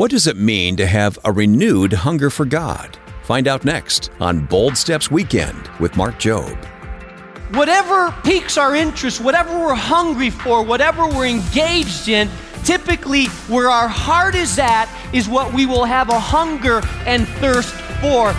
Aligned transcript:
What 0.00 0.10
does 0.10 0.26
it 0.26 0.38
mean 0.38 0.76
to 0.76 0.86
have 0.86 1.18
a 1.26 1.30
renewed 1.30 1.92
hunger 1.92 2.30
for 2.30 2.46
God? 2.46 2.96
Find 3.22 3.46
out 3.46 3.66
next 3.66 4.10
on 4.18 4.46
Bold 4.46 4.74
Steps 4.74 5.10
Weekend 5.10 5.68
with 5.78 5.94
Mark 5.94 6.14
Jobe. 6.14 6.64
Whatever 7.54 8.10
piques 8.24 8.56
our 8.56 8.74
interest, 8.74 9.20
whatever 9.20 9.50
we're 9.58 9.74
hungry 9.74 10.30
for, 10.30 10.62
whatever 10.62 11.06
we're 11.06 11.26
engaged 11.26 12.08
in, 12.08 12.30
typically 12.64 13.26
where 13.46 13.68
our 13.68 13.88
heart 13.88 14.34
is 14.34 14.58
at 14.58 14.88
is 15.12 15.28
what 15.28 15.52
we 15.52 15.66
will 15.66 15.84
have 15.84 16.08
a 16.08 16.18
hunger 16.18 16.80
and 17.04 17.28
thirst 17.28 17.74
for. 18.00 18.32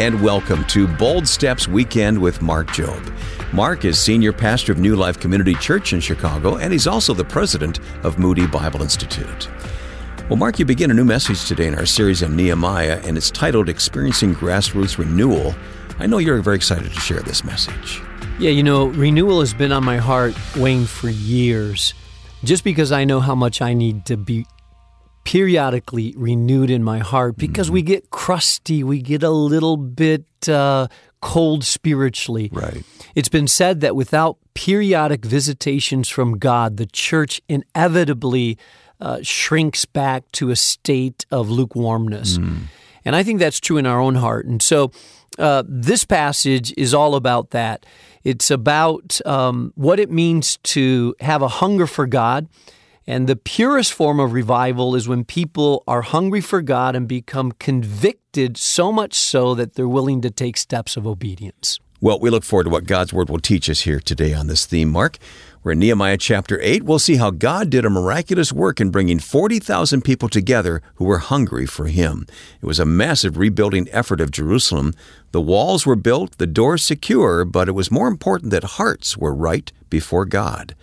And 0.00 0.20
welcome 0.22 0.64
to 0.64 0.88
Bold 0.88 1.28
Steps 1.28 1.68
Weekend 1.68 2.18
with 2.18 2.40
Mark 2.40 2.68
Jobe. 2.68 3.12
Mark 3.52 3.84
is 3.84 4.00
senior 4.00 4.32
pastor 4.32 4.72
of 4.72 4.78
New 4.78 4.96
Life 4.96 5.20
Community 5.20 5.54
Church 5.54 5.92
in 5.92 6.00
Chicago, 6.00 6.56
and 6.56 6.72
he's 6.72 6.86
also 6.86 7.12
the 7.12 7.24
president 7.24 7.78
of 8.02 8.18
Moody 8.18 8.46
Bible 8.46 8.82
Institute. 8.82 9.48
Well, 10.28 10.36
Mark, 10.36 10.58
you 10.58 10.64
begin 10.64 10.90
a 10.90 10.94
new 10.94 11.04
message 11.04 11.46
today 11.46 11.66
in 11.66 11.74
our 11.74 11.84
series 11.84 12.22
on 12.22 12.34
Nehemiah, 12.34 13.00
and 13.04 13.18
it's 13.18 13.30
titled 13.30 13.68
Experiencing 13.68 14.34
Grassroots 14.34 14.96
Renewal. 14.96 15.54
I 15.98 16.06
know 16.06 16.18
you're 16.18 16.40
very 16.40 16.56
excited 16.56 16.90
to 16.90 17.00
share 17.00 17.20
this 17.20 17.44
message. 17.44 18.00
Yeah, 18.38 18.50
you 18.50 18.62
know, 18.62 18.86
renewal 18.86 19.40
has 19.40 19.52
been 19.52 19.72
on 19.72 19.84
my 19.84 19.98
heart, 19.98 20.34
Wayne, 20.56 20.86
for 20.86 21.10
years, 21.10 21.92
just 22.44 22.64
because 22.64 22.92
I 22.92 23.04
know 23.04 23.20
how 23.20 23.34
much 23.34 23.60
I 23.60 23.74
need 23.74 24.06
to 24.06 24.16
be 24.16 24.46
periodically 25.24 26.14
renewed 26.16 26.70
in 26.70 26.82
my 26.82 26.98
heart 26.98 27.36
because 27.36 27.66
mm-hmm. 27.66 27.74
we 27.74 27.82
get 27.82 28.10
crusty, 28.10 28.82
we 28.82 29.00
get 29.00 29.22
a 29.22 29.30
little 29.30 29.76
bit 29.76 30.24
uh, 30.48 30.88
cold 31.20 31.64
spiritually. 31.64 32.50
Right. 32.52 32.82
It's 33.14 33.28
been 33.28 33.48
said 33.48 33.80
that 33.80 33.94
without 33.94 34.38
periodic 34.54 35.24
visitations 35.24 36.08
from 36.08 36.38
God, 36.38 36.76
the 36.76 36.86
church 36.86 37.40
inevitably 37.48 38.58
uh, 39.00 39.20
shrinks 39.22 39.84
back 39.84 40.30
to 40.32 40.50
a 40.50 40.56
state 40.56 41.24
of 41.30 41.48
lukewarmness. 41.48 42.38
Mm. 42.38 42.64
And 43.04 43.16
I 43.16 43.22
think 43.22 43.40
that's 43.40 43.60
true 43.60 43.76
in 43.76 43.86
our 43.86 44.00
own 44.00 44.16
heart. 44.16 44.46
And 44.46 44.62
so 44.62 44.92
uh, 45.38 45.62
this 45.66 46.04
passage 46.04 46.72
is 46.76 46.94
all 46.94 47.14
about 47.14 47.50
that. 47.50 47.84
It's 48.22 48.50
about 48.50 49.20
um, 49.26 49.72
what 49.74 49.98
it 49.98 50.10
means 50.10 50.58
to 50.58 51.14
have 51.20 51.42
a 51.42 51.48
hunger 51.48 51.86
for 51.86 52.06
God 52.06 52.48
and 53.06 53.28
the 53.28 53.36
purest 53.36 53.92
form 53.92 54.20
of 54.20 54.32
revival 54.32 54.94
is 54.94 55.08
when 55.08 55.24
people 55.24 55.82
are 55.86 56.02
hungry 56.02 56.40
for 56.40 56.62
God 56.62 56.94
and 56.94 57.08
become 57.08 57.52
convicted 57.52 58.56
so 58.56 58.92
much 58.92 59.14
so 59.14 59.54
that 59.54 59.74
they're 59.74 59.88
willing 59.88 60.20
to 60.22 60.30
take 60.30 60.56
steps 60.56 60.96
of 60.96 61.06
obedience. 61.06 61.80
Well, 62.00 62.18
we 62.18 62.30
look 62.30 62.42
forward 62.42 62.64
to 62.64 62.70
what 62.70 62.86
God's 62.86 63.12
Word 63.12 63.30
will 63.30 63.38
teach 63.38 63.70
us 63.70 63.82
here 63.82 64.00
today 64.00 64.34
on 64.34 64.48
this 64.48 64.66
theme, 64.66 64.88
Mark. 64.88 65.18
We're 65.62 65.72
in 65.72 65.78
Nehemiah 65.78 66.16
chapter 66.16 66.58
8. 66.60 66.82
We'll 66.82 66.98
see 66.98 67.14
how 67.14 67.30
God 67.30 67.70
did 67.70 67.84
a 67.84 67.90
miraculous 67.90 68.52
work 68.52 68.80
in 68.80 68.90
bringing 68.90 69.20
40,000 69.20 70.02
people 70.02 70.28
together 70.28 70.82
who 70.96 71.04
were 71.04 71.18
hungry 71.18 71.64
for 71.64 71.86
Him. 71.86 72.26
It 72.60 72.66
was 72.66 72.80
a 72.80 72.84
massive 72.84 73.38
rebuilding 73.38 73.88
effort 73.92 74.20
of 74.20 74.32
Jerusalem. 74.32 74.94
The 75.30 75.40
walls 75.40 75.86
were 75.86 75.94
built, 75.94 76.38
the 76.38 76.46
doors 76.48 76.82
secure, 76.82 77.44
but 77.44 77.68
it 77.68 77.72
was 77.72 77.92
more 77.92 78.08
important 78.08 78.50
that 78.50 78.64
hearts 78.64 79.16
were 79.16 79.32
right 79.32 79.70
before 79.88 80.24
God. 80.24 80.74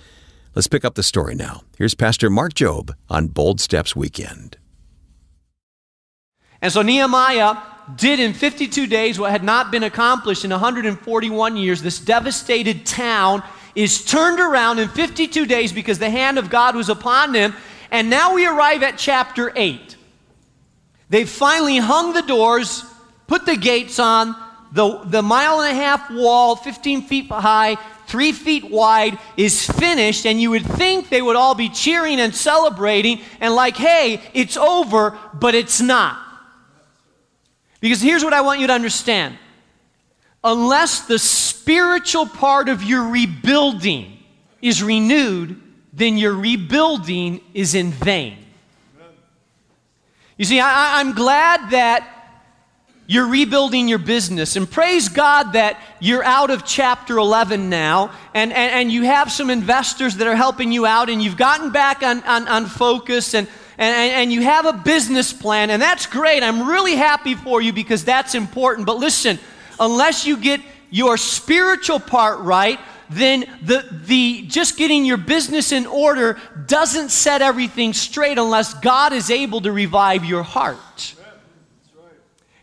Let's 0.59 0.67
pick 0.67 0.83
up 0.83 0.95
the 0.95 1.03
story 1.03 1.35
now. 1.35 1.61
Here's 1.77 1.95
Pastor 1.95 2.29
Mark 2.29 2.53
Jobe 2.53 2.91
on 3.09 3.27
Bold 3.27 3.61
Steps 3.61 3.95
Weekend. 3.95 4.57
And 6.61 6.69
so 6.69 6.81
Nehemiah 6.81 7.55
did 7.95 8.19
in 8.19 8.33
52 8.33 8.85
days 8.85 9.17
what 9.17 9.31
had 9.31 9.41
not 9.41 9.71
been 9.71 9.83
accomplished 9.83 10.43
in 10.43 10.51
141 10.51 11.55
years. 11.55 11.81
This 11.81 11.97
devastated 11.97 12.85
town 12.85 13.41
is 13.73 14.03
turned 14.03 14.41
around 14.41 14.79
in 14.79 14.89
52 14.89 15.45
days 15.45 15.71
because 15.71 15.97
the 15.97 16.09
hand 16.09 16.37
of 16.37 16.49
God 16.49 16.75
was 16.75 16.89
upon 16.89 17.31
them. 17.31 17.55
And 17.89 18.09
now 18.09 18.33
we 18.33 18.45
arrive 18.45 18.83
at 18.83 18.97
chapter 18.97 19.53
8. 19.55 19.95
They've 21.09 21.29
finally 21.29 21.77
hung 21.77 22.11
the 22.11 22.21
doors, 22.21 22.83
put 23.27 23.45
the 23.45 23.55
gates 23.55 23.97
on, 23.97 24.35
the, 24.71 24.99
the 25.05 25.21
mile 25.21 25.61
and 25.61 25.75
a 25.75 25.81
half 25.81 26.11
wall, 26.11 26.55
15 26.55 27.03
feet 27.03 27.27
high, 27.27 27.75
three 28.07 28.31
feet 28.31 28.69
wide, 28.69 29.17
is 29.35 29.65
finished, 29.65 30.25
and 30.25 30.39
you 30.39 30.51
would 30.51 30.65
think 30.65 31.09
they 31.09 31.21
would 31.21 31.35
all 31.35 31.55
be 31.55 31.69
cheering 31.69 32.19
and 32.19 32.35
celebrating 32.35 33.21
and 33.39 33.55
like, 33.55 33.75
hey, 33.75 34.21
it's 34.33 34.57
over, 34.57 35.17
but 35.33 35.55
it's 35.55 35.81
not. 35.81 36.19
Because 37.79 38.01
here's 38.01 38.23
what 38.23 38.33
I 38.33 38.41
want 38.41 38.59
you 38.59 38.67
to 38.67 38.73
understand 38.73 39.37
unless 40.43 41.01
the 41.01 41.19
spiritual 41.19 42.25
part 42.25 42.69
of 42.69 42.81
your 42.83 43.09
rebuilding 43.09 44.17
is 44.61 44.81
renewed, 44.81 45.61
then 45.91 46.17
your 46.17 46.33
rebuilding 46.33 47.41
is 47.53 47.75
in 47.75 47.91
vain. 47.91 48.37
You 50.37 50.45
see, 50.45 50.59
I, 50.61 51.01
am 51.01 51.13
glad 51.13 51.71
that 51.71 52.18
you're 53.09 53.27
rebuilding 53.27 53.87
your 53.87 53.97
business. 53.97 54.55
And 54.55 54.69
praise 54.69 55.09
God 55.09 55.53
that 55.53 55.81
you're 55.99 56.23
out 56.23 56.51
of 56.51 56.63
chapter 56.63 57.17
11 57.17 57.67
now, 57.67 58.11
and, 58.35 58.53
and, 58.53 58.71
and 58.71 58.91
you 58.91 59.01
have 59.01 59.31
some 59.31 59.49
investors 59.49 60.17
that 60.17 60.27
are 60.27 60.35
helping 60.35 60.71
you 60.71 60.85
out, 60.85 61.09
and 61.09 61.19
you've 61.19 61.35
gotten 61.35 61.71
back 61.71 62.03
on, 62.03 62.21
on, 62.21 62.47
on 62.47 62.67
focus, 62.67 63.33
and, 63.33 63.47
and, 63.79 64.11
and 64.11 64.31
you 64.31 64.43
have 64.43 64.67
a 64.67 64.73
business 64.73 65.33
plan, 65.33 65.71
and 65.71 65.81
that's 65.81 66.05
great. 66.05 66.43
I'm 66.43 66.67
really 66.67 66.95
happy 66.95 67.33
for 67.33 67.59
you 67.63 67.73
because 67.73 68.05
that's 68.05 68.35
important. 68.35 68.85
But 68.85 68.97
listen, 68.97 69.39
unless 69.79 70.27
you 70.27 70.37
get 70.37 70.61
your 70.91 71.17
spiritual 71.17 71.99
part 71.99 72.41
right, 72.41 72.79
then 73.09 73.43
the, 73.63 73.87
the 74.05 74.43
just 74.43 74.77
getting 74.77 75.03
your 75.03 75.17
business 75.17 75.71
in 75.71 75.87
order 75.87 76.39
doesn't 76.67 77.09
set 77.09 77.41
everything 77.41 77.93
straight 77.93 78.37
unless 78.37 78.75
God 78.75 79.13
is 79.13 79.31
able 79.31 79.61
to 79.61 79.71
revive 79.71 80.25
your 80.25 80.43
heart. 80.43 81.15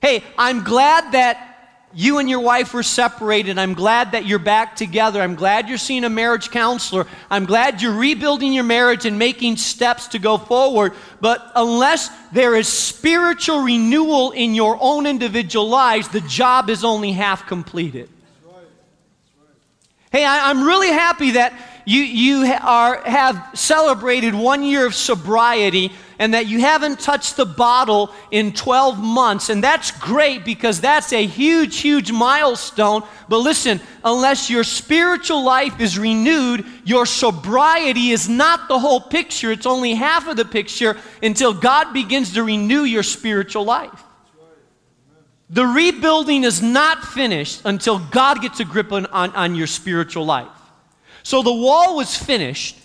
Hey, 0.00 0.22
I'm 0.36 0.62
glad 0.64 1.12
that 1.12 1.56
you 1.98 2.18
and 2.18 2.28
your 2.28 2.40
wife 2.40 2.74
were 2.74 2.82
separated. 2.82 3.58
I'm 3.58 3.72
glad 3.72 4.12
that 4.12 4.26
you're 4.26 4.38
back 4.38 4.76
together. 4.76 5.22
I'm 5.22 5.34
glad 5.34 5.66
you're 5.66 5.78
seeing 5.78 6.04
a 6.04 6.10
marriage 6.10 6.50
counselor. 6.50 7.06
I'm 7.30 7.46
glad 7.46 7.80
you're 7.80 7.96
rebuilding 7.96 8.52
your 8.52 8.64
marriage 8.64 9.06
and 9.06 9.18
making 9.18 9.56
steps 9.56 10.08
to 10.08 10.18
go 10.18 10.36
forward. 10.36 10.92
But 11.22 11.50
unless 11.56 12.10
there 12.32 12.54
is 12.54 12.68
spiritual 12.68 13.62
renewal 13.62 14.32
in 14.32 14.54
your 14.54 14.76
own 14.78 15.06
individual 15.06 15.68
lives, 15.70 16.08
the 16.08 16.20
job 16.20 16.68
is 16.68 16.84
only 16.84 17.12
half 17.12 17.46
completed. 17.46 18.10
Hey, 20.12 20.24
I, 20.24 20.50
am 20.50 20.64
really 20.64 20.88
happy 20.88 21.32
that 21.32 21.58
you, 21.86 22.02
you 22.02 22.52
are, 22.60 23.00
have 23.06 23.50
celebrated 23.54 24.34
one 24.34 24.62
year 24.62 24.84
of 24.86 24.94
sobriety 24.94 25.92
and 26.19 26.34
that 26.34 26.47
you 26.47 26.60
haven't 26.60 27.00
touched 27.00 27.37
the 27.37 27.44
bottle 27.44 28.12
in 28.31 28.53
12 28.53 28.99
months. 28.99 29.49
And 29.49 29.62
that's 29.62 29.91
great 29.91 30.44
because 30.44 30.81
that's 30.81 31.12
a 31.12 31.25
huge, 31.25 31.78
huge 31.78 32.12
milestone. 32.12 33.03
But 33.28 33.38
listen, 33.38 33.81
unless 34.04 34.49
your 34.50 34.65
spiritual 34.65 35.44
life 35.44 35.81
is 35.81 35.99
renewed, 35.99 36.65
your 36.84 37.06
sobriety 37.06 38.10
is 38.10 38.28
not 38.28 38.69
the 38.69 38.78
whole 38.78 39.00
picture. 39.00 39.53
It's 39.53 39.66
only 39.66 39.94
half 39.94 40.26
of 40.28 40.37
the 40.37 40.44
picture 40.44 40.97
until 41.22 41.53
God 41.53 41.93
begins 41.93 42.32
to 42.34 42.43
renew 42.43 42.82
your 42.82 43.03
spiritual 43.03 43.65
life. 43.65 44.03
The 45.49 45.65
rebuilding 45.65 46.43
is 46.43 46.60
not 46.60 47.05
finished 47.05 47.62
until 47.65 47.99
God 47.99 48.43
gets 48.43 48.59
a 48.59 48.65
grip 48.65 48.93
on, 48.93 49.06
on, 49.06 49.31
on 49.31 49.55
your 49.55 49.69
spiritual 49.69 50.26
life. 50.26 50.49
So 51.22 51.43
the 51.43 51.53
wall 51.53 51.97
was 51.97 52.16
finished. 52.16 52.76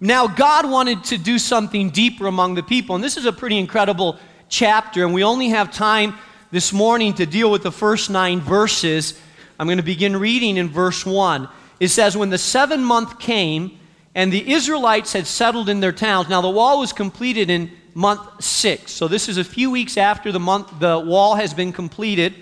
Now, 0.00 0.26
God 0.26 0.70
wanted 0.70 1.04
to 1.04 1.18
do 1.18 1.38
something 1.38 1.90
deeper 1.90 2.26
among 2.26 2.54
the 2.54 2.62
people. 2.62 2.94
And 2.94 3.04
this 3.04 3.18
is 3.18 3.26
a 3.26 3.32
pretty 3.32 3.58
incredible 3.58 4.18
chapter, 4.48 5.04
and 5.04 5.12
we 5.12 5.22
only 5.22 5.50
have 5.50 5.70
time 5.70 6.14
this 6.50 6.72
morning 6.72 7.12
to 7.14 7.26
deal 7.26 7.50
with 7.50 7.62
the 7.62 7.70
first 7.70 8.08
nine 8.08 8.40
verses. 8.40 9.20
I'm 9.58 9.66
going 9.66 9.76
to 9.76 9.84
begin 9.84 10.16
reading 10.16 10.56
in 10.56 10.70
verse 10.70 11.04
1. 11.04 11.46
It 11.80 11.88
says, 11.88 12.16
When 12.16 12.30
the 12.30 12.38
seven 12.38 12.82
month 12.82 13.18
came, 13.18 13.78
and 14.14 14.32
the 14.32 14.52
Israelites 14.52 15.12
had 15.12 15.26
settled 15.26 15.68
in 15.68 15.80
their 15.80 15.92
towns. 15.92 16.28
Now, 16.28 16.40
the 16.40 16.50
wall 16.50 16.80
was 16.80 16.92
completed 16.92 17.50
in 17.50 17.70
month 17.94 18.42
six. 18.42 18.92
So, 18.92 19.06
this 19.06 19.28
is 19.28 19.36
a 19.36 19.44
few 19.44 19.70
weeks 19.70 19.96
after 19.96 20.32
the, 20.32 20.40
month, 20.40 20.80
the 20.80 20.98
wall 20.98 21.34
has 21.34 21.52
been 21.54 21.72
completed. 21.72 22.34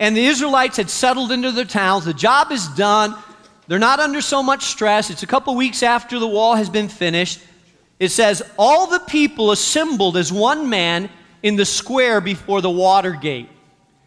And 0.00 0.16
the 0.16 0.26
Israelites 0.26 0.78
had 0.78 0.90
settled 0.90 1.30
into 1.30 1.52
their 1.52 1.64
towns. 1.64 2.04
The 2.06 2.14
job 2.14 2.50
is 2.50 2.66
done. 2.68 3.14
They're 3.66 3.78
not 3.78 4.00
under 4.00 4.20
so 4.20 4.42
much 4.42 4.64
stress. 4.64 5.10
It's 5.10 5.22
a 5.22 5.26
couple 5.26 5.54
weeks 5.56 5.82
after 5.82 6.18
the 6.18 6.28
wall 6.28 6.54
has 6.54 6.68
been 6.68 6.88
finished. 6.88 7.40
It 7.98 8.10
says, 8.10 8.42
All 8.58 8.86
the 8.86 9.00
people 9.00 9.52
assembled 9.52 10.16
as 10.16 10.32
one 10.32 10.68
man 10.68 11.08
in 11.42 11.56
the 11.56 11.64
square 11.64 12.20
before 12.20 12.60
the 12.60 12.70
water 12.70 13.12
gate. 13.12 13.48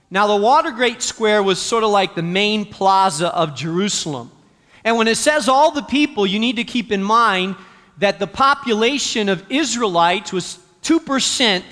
Now, 0.09 0.27
the 0.27 0.37
Watergate 0.37 1.01
Square 1.01 1.43
was 1.43 1.61
sort 1.61 1.83
of 1.83 1.89
like 1.89 2.15
the 2.15 2.21
main 2.21 2.65
plaza 2.65 3.27
of 3.27 3.55
Jerusalem. 3.55 4.31
And 4.83 4.97
when 4.97 5.07
it 5.07 5.17
says 5.17 5.49
all 5.49 5.71
the 5.71 5.81
people, 5.81 6.25
you 6.25 6.39
need 6.39 6.55
to 6.55 6.63
keep 6.63 6.93
in 6.93 7.03
mind 7.03 7.57
that 7.97 8.19
the 8.19 8.27
population 8.27 9.27
of 9.27 9.43
Israelites 9.51 10.31
was 10.31 10.59
2% 10.83 11.63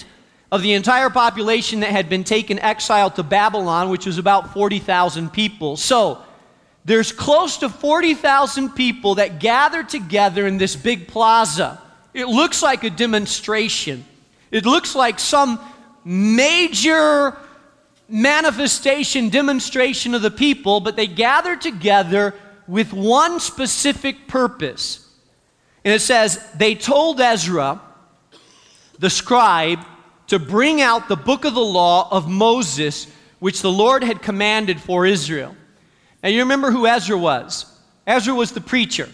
of 0.52 0.62
the 0.62 0.74
entire 0.74 1.10
population 1.10 1.80
that 1.80 1.92
had 1.92 2.10
been 2.10 2.26
taken 2.26 2.60
exile 2.60 3.10
to 3.12 3.24
Babylon, 3.24 3.90
which 3.90 4.06
was 4.06 4.18
about 4.18 4.54
40,000 4.54 5.32
people. 5.32 5.78
So, 5.78 6.22
there's 6.86 7.12
close 7.12 7.58
to 7.58 7.70
40,000 7.70 8.70
people 8.70 9.16
that 9.16 9.40
gather 9.40 9.84
together 9.84 10.46
in 10.46 10.58
this 10.60 10.76
big 10.76 11.08
plaza. 11.08 11.82
It 12.14 12.28
looks 12.28 12.62
like 12.62 12.84
a 12.84 12.92
demonstration. 12.92 14.06
It 14.52 14.66
looks 14.66 14.96
like 14.96 15.20
some 15.20 15.60
major 16.06 17.36
manifestation, 18.08 19.30
demonstration 19.30 20.14
of 20.14 20.22
the 20.22 20.30
people, 20.30 20.80
but 20.80 20.96
they 20.96 21.08
gather 21.08 21.56
together 21.56 22.36
with 22.68 22.94
one 22.94 23.40
specific 23.40 24.28
purpose. 24.28 25.10
And 25.84 25.94
it 25.94 26.02
says, 26.02 26.40
they 26.56 26.76
told 26.76 27.20
Ezra, 27.20 27.82
the 29.00 29.10
scribe, 29.10 29.80
to 30.28 30.38
bring 30.38 30.82
out 30.82 31.08
the 31.08 31.16
book 31.16 31.46
of 31.46 31.56
the 31.56 31.60
law 31.62 32.08
of 32.12 32.30
Moses, 32.30 33.08
which 33.40 33.62
the 33.62 33.72
Lord 33.72 34.04
had 34.04 34.22
commanded 34.22 34.80
for 34.80 35.06
Israel. 35.06 35.56
Now, 36.26 36.32
you 36.32 36.40
remember 36.40 36.72
who 36.72 36.88
Ezra 36.88 37.16
was? 37.16 37.68
Ezra 38.08 38.34
was 38.34 38.52
the 38.52 38.60
preacher. 38.60 39.08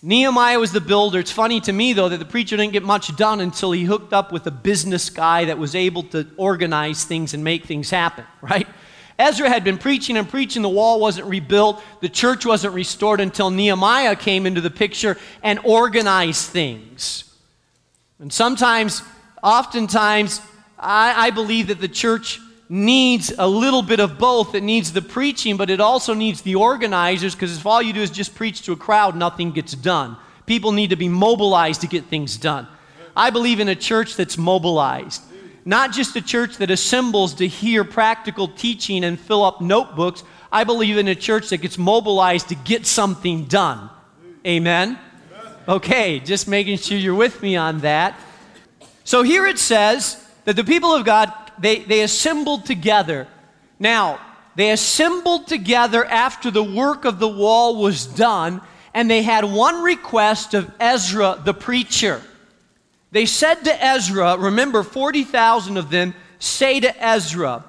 Nehemiah 0.00 0.58
was 0.58 0.72
the 0.72 0.80
builder. 0.80 1.18
It's 1.18 1.30
funny 1.30 1.60
to 1.60 1.74
me, 1.74 1.92
though, 1.92 2.08
that 2.08 2.16
the 2.16 2.24
preacher 2.24 2.56
didn't 2.56 2.72
get 2.72 2.82
much 2.82 3.14
done 3.16 3.42
until 3.42 3.70
he 3.70 3.84
hooked 3.84 4.14
up 4.14 4.32
with 4.32 4.46
a 4.46 4.50
business 4.50 5.10
guy 5.10 5.44
that 5.44 5.58
was 5.58 5.74
able 5.74 6.04
to 6.04 6.26
organize 6.38 7.04
things 7.04 7.34
and 7.34 7.44
make 7.44 7.66
things 7.66 7.90
happen, 7.90 8.24
right? 8.40 8.66
Ezra 9.18 9.50
had 9.50 9.62
been 9.62 9.76
preaching 9.76 10.16
and 10.16 10.26
preaching. 10.26 10.62
The 10.62 10.70
wall 10.70 11.00
wasn't 11.00 11.26
rebuilt, 11.26 11.82
the 12.00 12.08
church 12.08 12.46
wasn't 12.46 12.72
restored 12.72 13.20
until 13.20 13.50
Nehemiah 13.50 14.16
came 14.16 14.46
into 14.46 14.62
the 14.62 14.70
picture 14.70 15.18
and 15.42 15.58
organized 15.64 16.48
things. 16.48 17.30
And 18.20 18.32
sometimes, 18.32 19.02
oftentimes, 19.42 20.40
I, 20.78 21.26
I 21.26 21.30
believe 21.30 21.66
that 21.66 21.82
the 21.82 21.88
church 21.88 22.40
needs 22.68 23.32
a 23.36 23.46
little 23.46 23.82
bit 23.82 24.00
of 24.00 24.18
both. 24.18 24.54
It 24.54 24.62
needs 24.62 24.92
the 24.92 25.02
preaching, 25.02 25.56
but 25.56 25.70
it 25.70 25.80
also 25.80 26.14
needs 26.14 26.42
the 26.42 26.56
organizers 26.56 27.34
because 27.34 27.56
if 27.56 27.66
all 27.66 27.80
you 27.80 27.92
do 27.92 28.00
is 28.00 28.10
just 28.10 28.34
preach 28.34 28.62
to 28.62 28.72
a 28.72 28.76
crowd, 28.76 29.16
nothing 29.16 29.52
gets 29.52 29.72
done. 29.72 30.16
People 30.46 30.72
need 30.72 30.90
to 30.90 30.96
be 30.96 31.08
mobilized 31.08 31.80
to 31.82 31.86
get 31.86 32.06
things 32.06 32.36
done. 32.36 32.66
I 33.16 33.30
believe 33.30 33.60
in 33.60 33.68
a 33.68 33.74
church 33.74 34.16
that's 34.16 34.36
mobilized, 34.36 35.22
not 35.64 35.92
just 35.92 36.14
a 36.16 36.20
church 36.20 36.58
that 36.58 36.70
assembles 36.70 37.34
to 37.34 37.48
hear 37.48 37.82
practical 37.82 38.48
teaching 38.48 39.04
and 39.04 39.18
fill 39.18 39.44
up 39.44 39.60
notebooks. 39.60 40.22
I 40.52 40.64
believe 40.64 40.98
in 40.98 41.08
a 41.08 41.14
church 41.14 41.48
that 41.48 41.58
gets 41.58 41.78
mobilized 41.78 42.48
to 42.48 42.54
get 42.54 42.86
something 42.86 43.44
done. 43.46 43.90
Amen? 44.46 44.98
Okay, 45.66 46.20
just 46.20 46.46
making 46.46 46.78
sure 46.78 46.96
you're 46.96 47.14
with 47.14 47.42
me 47.42 47.56
on 47.56 47.80
that. 47.80 48.18
So 49.02 49.22
here 49.22 49.46
it 49.46 49.58
says 49.58 50.22
that 50.44 50.54
the 50.54 50.64
people 50.64 50.94
of 50.94 51.04
God 51.04 51.32
they, 51.58 51.80
they 51.80 52.02
assembled 52.02 52.66
together. 52.66 53.28
Now, 53.78 54.20
they 54.56 54.70
assembled 54.70 55.46
together 55.46 56.04
after 56.04 56.50
the 56.50 56.62
work 56.62 57.04
of 57.04 57.18
the 57.18 57.28
wall 57.28 57.76
was 57.76 58.06
done, 58.06 58.62
and 58.94 59.10
they 59.10 59.22
had 59.22 59.44
one 59.44 59.82
request 59.82 60.54
of 60.54 60.70
Ezra 60.80 61.40
the 61.44 61.54
preacher. 61.54 62.22
They 63.12 63.26
said 63.26 63.56
to 63.64 63.84
Ezra, 63.84 64.36
remember, 64.38 64.82
40,000 64.82 65.76
of 65.76 65.90
them 65.90 66.14
say 66.38 66.80
to 66.80 67.04
Ezra, 67.04 67.64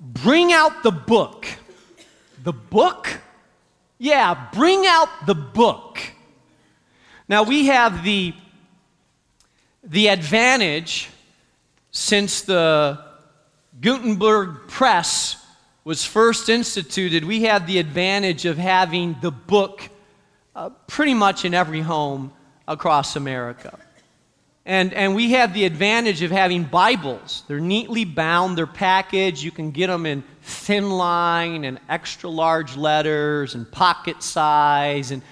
Bring 0.00 0.52
out 0.52 0.82
the 0.82 0.92
book. 0.92 1.46
The 2.42 2.52
book? 2.52 3.20
Yeah, 3.98 4.48
bring 4.54 4.86
out 4.86 5.08
the 5.26 5.34
book. 5.34 5.98
Now 7.28 7.42
we 7.42 7.66
have 7.66 8.02
the, 8.02 8.32
the 9.84 10.08
advantage 10.08 11.10
since 11.90 12.42
the 12.42 13.02
Gutenberg 13.80 14.68
press 14.68 15.36
was 15.84 16.04
first 16.04 16.48
instituted, 16.48 17.24
we 17.24 17.42
had 17.42 17.66
the 17.66 17.78
advantage 17.78 18.44
of 18.44 18.58
having 18.58 19.16
the 19.20 19.30
book 19.30 19.88
uh, 20.54 20.70
pretty 20.86 21.14
much 21.14 21.44
in 21.44 21.54
every 21.54 21.80
home 21.80 22.32
across 22.68 23.16
America. 23.16 23.78
And, 24.66 24.92
and 24.92 25.16
we 25.16 25.32
have 25.32 25.54
the 25.54 25.64
advantage 25.64 26.22
of 26.22 26.30
having 26.30 26.64
Bibles. 26.64 27.42
They're 27.48 27.60
neatly 27.60 28.04
bound, 28.04 28.58
they're 28.58 28.66
packaged. 28.66 29.42
You 29.42 29.50
can 29.50 29.70
get 29.70 29.88
them 29.88 30.06
in 30.06 30.22
thin 30.42 30.90
line 30.90 31.64
and 31.64 31.80
extra 31.88 32.28
large 32.28 32.76
letters 32.76 33.54
and 33.54 33.70
pocket 33.70 34.22
size. 34.22 35.10
And 35.10 35.22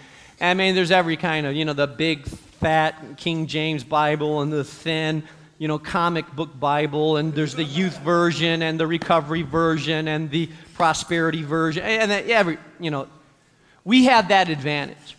I 0.41 0.55
mean, 0.55 0.75
there's 0.75 0.91
every 0.91 1.17
kind 1.17 1.47
of, 1.47 1.55
you 1.55 1.65
know, 1.65 1.73
the 1.73 1.87
big, 1.87 2.27
fat 2.27 3.17
King 3.17 3.47
James 3.47 3.85
Bible 3.85 4.41
and 4.41 4.53
the 4.53 4.65
thin 4.65 5.23
you 5.59 5.67
know, 5.67 5.79
comic 5.79 6.31
book 6.35 6.59
Bible, 6.59 7.17
and 7.17 7.35
there's 7.35 7.55
the 7.55 7.65
youth 7.65 7.99
version 7.99 8.63
and 8.63 8.79
the 8.79 8.87
recovery 8.87 9.43
version 9.43 10.07
and 10.07 10.31
the 10.31 10.49
prosperity 10.75 11.43
version, 11.43 11.83
and 11.83 12.13
every, 12.13 12.59
you 12.79 12.93
know, 12.93 13.09
we 13.85 14.05
have 14.05 14.29
that 14.29 14.49
advantage. 14.49 15.17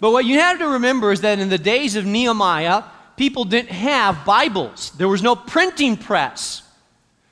But 0.00 0.10
what 0.12 0.24
you 0.24 0.38
have 0.38 0.58
to 0.58 0.68
remember 0.68 1.12
is 1.12 1.20
that 1.20 1.38
in 1.38 1.50
the 1.50 1.58
days 1.58 1.96
of 1.96 2.06
Nehemiah, 2.06 2.84
people 3.16 3.44
didn't 3.44 3.70
have 3.70 4.24
Bibles. 4.24 4.90
There 4.92 5.08
was 5.08 5.22
no 5.22 5.36
printing 5.36 5.96
press. 5.96 6.62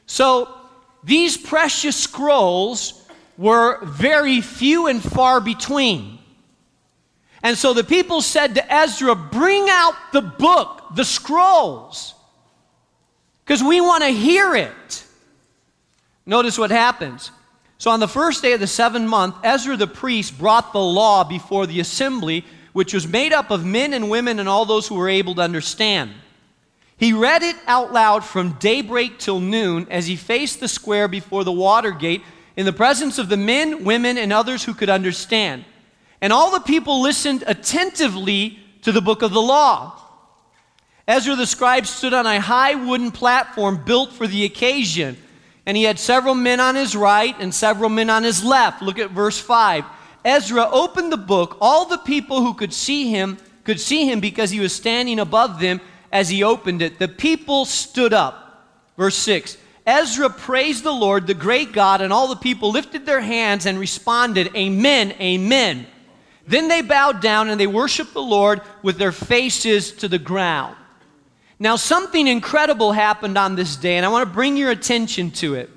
So 0.06 0.54
these 1.02 1.36
precious 1.36 1.96
scrolls 1.96 3.02
were 3.38 3.82
very 3.84 4.40
few 4.40 4.88
and 4.88 5.02
far 5.02 5.40
between. 5.40 6.18
And 7.42 7.56
so 7.56 7.72
the 7.72 7.84
people 7.84 8.20
said 8.20 8.54
to 8.54 8.72
Ezra, 8.72 9.14
Bring 9.14 9.66
out 9.68 9.94
the 10.12 10.22
book, 10.22 10.94
the 10.94 11.04
scrolls 11.04 12.14
because 13.44 13.62
we 13.62 13.80
want 13.80 14.04
to 14.04 14.10
hear 14.10 14.54
it. 14.54 15.04
Notice 16.26 16.58
what 16.58 16.70
happens. 16.70 17.30
So, 17.78 17.90
on 17.90 18.00
the 18.00 18.08
first 18.08 18.42
day 18.42 18.52
of 18.52 18.60
the 18.60 18.66
seventh 18.66 19.08
month, 19.08 19.34
Ezra 19.42 19.76
the 19.76 19.88
priest 19.88 20.38
brought 20.38 20.72
the 20.72 20.80
law 20.80 21.24
before 21.24 21.66
the 21.66 21.80
assembly, 21.80 22.44
which 22.72 22.94
was 22.94 23.08
made 23.08 23.32
up 23.32 23.50
of 23.50 23.64
men 23.64 23.92
and 23.92 24.08
women 24.08 24.38
and 24.38 24.48
all 24.48 24.64
those 24.64 24.86
who 24.86 24.94
were 24.94 25.08
able 25.08 25.34
to 25.34 25.42
understand. 25.42 26.12
He 26.96 27.12
read 27.12 27.42
it 27.42 27.56
out 27.66 27.92
loud 27.92 28.24
from 28.24 28.52
daybreak 28.60 29.18
till 29.18 29.40
noon 29.40 29.88
as 29.90 30.06
he 30.06 30.14
faced 30.14 30.60
the 30.60 30.68
square 30.68 31.08
before 31.08 31.42
the 31.42 31.50
water 31.50 31.90
gate 31.90 32.22
in 32.56 32.66
the 32.66 32.72
presence 32.72 33.18
of 33.18 33.28
the 33.28 33.36
men, 33.36 33.82
women, 33.82 34.16
and 34.16 34.32
others 34.32 34.62
who 34.62 34.74
could 34.74 34.90
understand. 34.90 35.64
And 36.20 36.32
all 36.32 36.52
the 36.52 36.60
people 36.60 37.00
listened 37.00 37.42
attentively 37.48 38.60
to 38.82 38.92
the 38.92 39.00
book 39.00 39.22
of 39.22 39.32
the 39.32 39.42
law. 39.42 39.98
Ezra 41.12 41.36
the 41.36 41.44
scribe 41.46 41.86
stood 41.86 42.14
on 42.14 42.24
a 42.24 42.40
high 42.40 42.74
wooden 42.74 43.10
platform 43.10 43.82
built 43.84 44.14
for 44.14 44.26
the 44.26 44.46
occasion, 44.46 45.18
and 45.66 45.76
he 45.76 45.82
had 45.82 45.98
several 45.98 46.34
men 46.34 46.58
on 46.58 46.74
his 46.74 46.96
right 46.96 47.36
and 47.38 47.54
several 47.54 47.90
men 47.90 48.08
on 48.08 48.22
his 48.22 48.42
left. 48.42 48.80
Look 48.80 48.98
at 48.98 49.10
verse 49.10 49.38
5. 49.38 49.84
Ezra 50.24 50.66
opened 50.72 51.12
the 51.12 51.18
book. 51.18 51.58
All 51.60 51.84
the 51.84 51.98
people 51.98 52.40
who 52.40 52.54
could 52.54 52.72
see 52.72 53.10
him 53.10 53.36
could 53.64 53.78
see 53.78 54.10
him 54.10 54.20
because 54.20 54.48
he 54.50 54.60
was 54.60 54.74
standing 54.74 55.18
above 55.18 55.60
them 55.60 55.82
as 56.10 56.30
he 56.30 56.42
opened 56.42 56.80
it. 56.80 56.98
The 56.98 57.08
people 57.08 57.66
stood 57.66 58.14
up. 58.14 58.66
Verse 58.96 59.16
6. 59.16 59.58
Ezra 59.86 60.30
praised 60.30 60.82
the 60.82 60.92
Lord, 60.92 61.26
the 61.26 61.34
great 61.34 61.72
God, 61.72 62.00
and 62.00 62.10
all 62.10 62.28
the 62.28 62.36
people 62.36 62.70
lifted 62.70 63.04
their 63.04 63.20
hands 63.20 63.66
and 63.66 63.78
responded, 63.78 64.56
Amen, 64.56 65.12
Amen. 65.20 65.86
Then 66.46 66.68
they 66.68 66.80
bowed 66.80 67.20
down 67.20 67.50
and 67.50 67.60
they 67.60 67.66
worshiped 67.66 68.14
the 68.14 68.22
Lord 68.22 68.62
with 68.82 68.96
their 68.96 69.12
faces 69.12 69.92
to 69.96 70.08
the 70.08 70.18
ground. 70.18 70.76
Now, 71.58 71.76
something 71.76 72.26
incredible 72.26 72.92
happened 72.92 73.38
on 73.38 73.54
this 73.54 73.76
day, 73.76 73.96
and 73.96 74.06
I 74.06 74.08
want 74.08 74.28
to 74.28 74.34
bring 74.34 74.56
your 74.56 74.70
attention 74.70 75.30
to 75.32 75.54
it. 75.54 75.70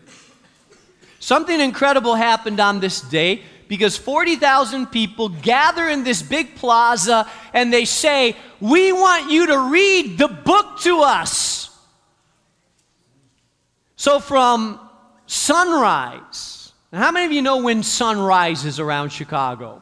Something 1.20 1.60
incredible 1.60 2.16
happened 2.16 2.60
on 2.60 2.80
this 2.80 3.02
day 3.02 3.42
because 3.68 3.98
40,000 3.98 4.88
people 4.88 5.30
gather 5.30 5.88
in 5.88 6.04
this 6.04 6.22
big 6.22 6.56
plaza 6.56 7.30
and 7.54 7.74
they 7.74 7.86
say, 7.86 8.36
We 8.60 8.92
want 8.92 9.32
you 9.32 9.48
to 9.48 9.60
read 9.72 10.18
the 10.18 10.28
book 10.28 10.80
to 10.82 11.02
us. 11.02 11.70
So, 13.96 14.20
from 14.20 14.80
sunrise, 15.26 16.74
how 16.92 17.12
many 17.12 17.26
of 17.26 17.32
you 17.32 17.42
know 17.42 17.58
when 17.58 17.82
sun 17.82 18.20
rises 18.20 18.80
around 18.80 19.10
Chicago? 19.10 19.82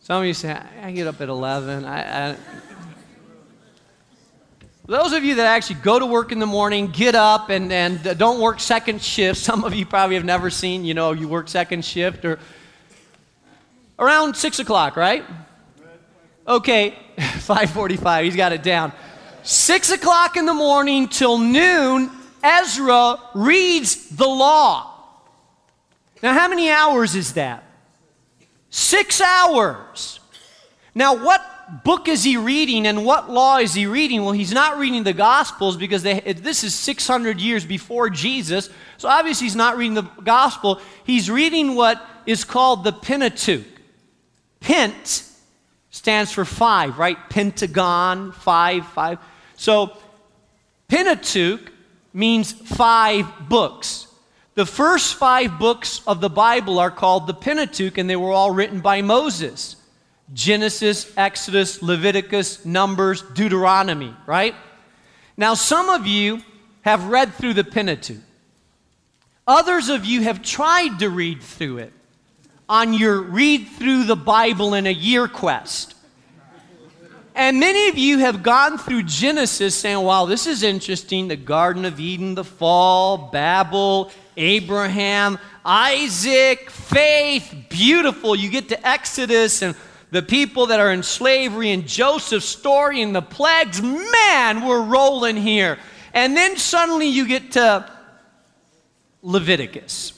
Some 0.00 0.20
of 0.20 0.26
you 0.26 0.34
say, 0.34 0.56
I 0.82 0.92
get 0.92 1.06
up 1.06 1.20
at 1.20 1.28
11. 1.28 1.84
I, 1.84 2.30
I 2.30 2.36
those 4.86 5.12
of 5.12 5.24
you 5.24 5.34
that 5.36 5.46
actually 5.46 5.76
go 5.76 5.98
to 5.98 6.06
work 6.06 6.32
in 6.32 6.38
the 6.38 6.46
morning, 6.46 6.88
get 6.88 7.14
up 7.14 7.50
and, 7.50 7.72
and 7.72 8.18
don't 8.18 8.40
work 8.40 8.60
second 8.60 9.02
shift, 9.02 9.40
some 9.42 9.64
of 9.64 9.74
you 9.74 9.86
probably 9.86 10.16
have 10.16 10.24
never 10.24 10.50
seen, 10.50 10.84
you 10.84 10.94
know, 10.94 11.12
you 11.12 11.28
work 11.28 11.48
second 11.48 11.84
shift 11.84 12.24
or 12.24 12.38
around 13.98 14.36
6 14.36 14.58
o'clock, 14.58 14.96
right? 14.96 15.24
Okay, 16.46 16.90
545, 17.16 18.24
he's 18.24 18.36
got 18.36 18.52
it 18.52 18.62
down. 18.62 18.92
6 19.42 19.90
o'clock 19.90 20.36
in 20.36 20.46
the 20.46 20.54
morning 20.54 21.08
till 21.08 21.38
noon, 21.38 22.10
Ezra 22.42 23.18
reads 23.34 24.08
the 24.10 24.26
law. 24.26 24.92
Now, 26.22 26.32
how 26.32 26.48
many 26.48 26.70
hours 26.70 27.14
is 27.14 27.34
that? 27.34 27.62
Six 28.70 29.20
hours. 29.20 30.20
Now, 30.94 31.14
what 31.24 31.40
book 31.68 32.08
is 32.08 32.22
he 32.22 32.36
reading 32.36 32.86
and 32.86 33.04
what 33.04 33.30
law 33.30 33.58
is 33.58 33.74
he 33.74 33.86
reading? 33.86 34.22
Well, 34.22 34.32
he's 34.32 34.52
not 34.52 34.78
reading 34.78 35.02
the 35.02 35.12
Gospels 35.12 35.76
because 35.76 36.02
they, 36.02 36.20
this 36.20 36.62
is 36.62 36.74
600 36.74 37.40
years 37.40 37.64
before 37.64 38.08
Jesus. 38.10 38.70
So 38.98 39.08
obviously, 39.08 39.46
he's 39.46 39.56
not 39.56 39.76
reading 39.76 39.94
the 39.94 40.02
Gospel. 40.02 40.80
He's 41.04 41.30
reading 41.30 41.74
what 41.74 42.04
is 42.24 42.44
called 42.44 42.84
the 42.84 42.92
Pentateuch. 42.92 43.66
Pent 44.60 45.24
stands 45.90 46.32
for 46.32 46.44
five, 46.44 46.98
right? 46.98 47.18
Pentagon, 47.30 48.32
five, 48.32 48.86
five. 48.88 49.18
So 49.56 49.96
Pentateuch 50.88 51.72
means 52.12 52.52
five 52.52 53.26
books. 53.48 54.06
The 54.54 54.66
first 54.66 55.16
five 55.16 55.58
books 55.58 56.00
of 56.06 56.20
the 56.20 56.30
Bible 56.30 56.78
are 56.78 56.90
called 56.90 57.26
the 57.26 57.34
Pentateuch, 57.34 57.98
and 57.98 58.08
they 58.08 58.16
were 58.16 58.32
all 58.32 58.52
written 58.52 58.80
by 58.80 59.02
Moses 59.02 59.76
Genesis, 60.32 61.12
Exodus, 61.16 61.82
Leviticus, 61.82 62.64
Numbers, 62.64 63.22
Deuteronomy, 63.22 64.14
right? 64.26 64.54
Now, 65.36 65.54
some 65.54 65.88
of 65.88 66.06
you 66.06 66.42
have 66.82 67.04
read 67.08 67.34
through 67.34 67.54
the 67.54 67.64
Pentateuch, 67.64 68.22
others 69.46 69.88
of 69.88 70.04
you 70.04 70.22
have 70.22 70.42
tried 70.42 70.98
to 70.98 71.10
read 71.10 71.42
through 71.42 71.78
it 71.78 71.92
on 72.68 72.92
your 72.92 73.20
read 73.20 73.68
through 73.68 74.04
the 74.04 74.16
Bible 74.16 74.74
in 74.74 74.86
a 74.86 74.92
year 74.92 75.28
quest. 75.28 75.94
And 77.34 77.60
many 77.60 77.90
of 77.90 77.98
you 77.98 78.18
have 78.18 78.42
gone 78.42 78.78
through 78.78 79.02
Genesis 79.02 79.74
saying, 79.74 80.02
wow, 80.02 80.24
this 80.24 80.46
is 80.46 80.62
interesting. 80.62 81.28
The 81.28 81.36
Garden 81.36 81.84
of 81.84 82.00
Eden, 82.00 82.34
the 82.34 82.44
fall, 82.44 83.28
Babel, 83.30 84.10
Abraham, 84.38 85.38
Isaac, 85.62 86.70
faith, 86.70 87.54
beautiful. 87.68 88.34
You 88.34 88.48
get 88.48 88.70
to 88.70 88.88
Exodus 88.88 89.60
and 89.60 89.76
the 90.10 90.22
people 90.22 90.66
that 90.66 90.80
are 90.80 90.92
in 90.92 91.02
slavery 91.02 91.70
and 91.70 91.86
Joseph's 91.86 92.46
story 92.46 93.02
and 93.02 93.14
the 93.14 93.22
plagues. 93.22 93.82
Man, 93.82 94.64
we're 94.64 94.82
rolling 94.82 95.36
here. 95.36 95.78
And 96.14 96.36
then 96.36 96.56
suddenly 96.56 97.08
you 97.08 97.26
get 97.26 97.52
to 97.52 97.90
Leviticus. 99.22 100.12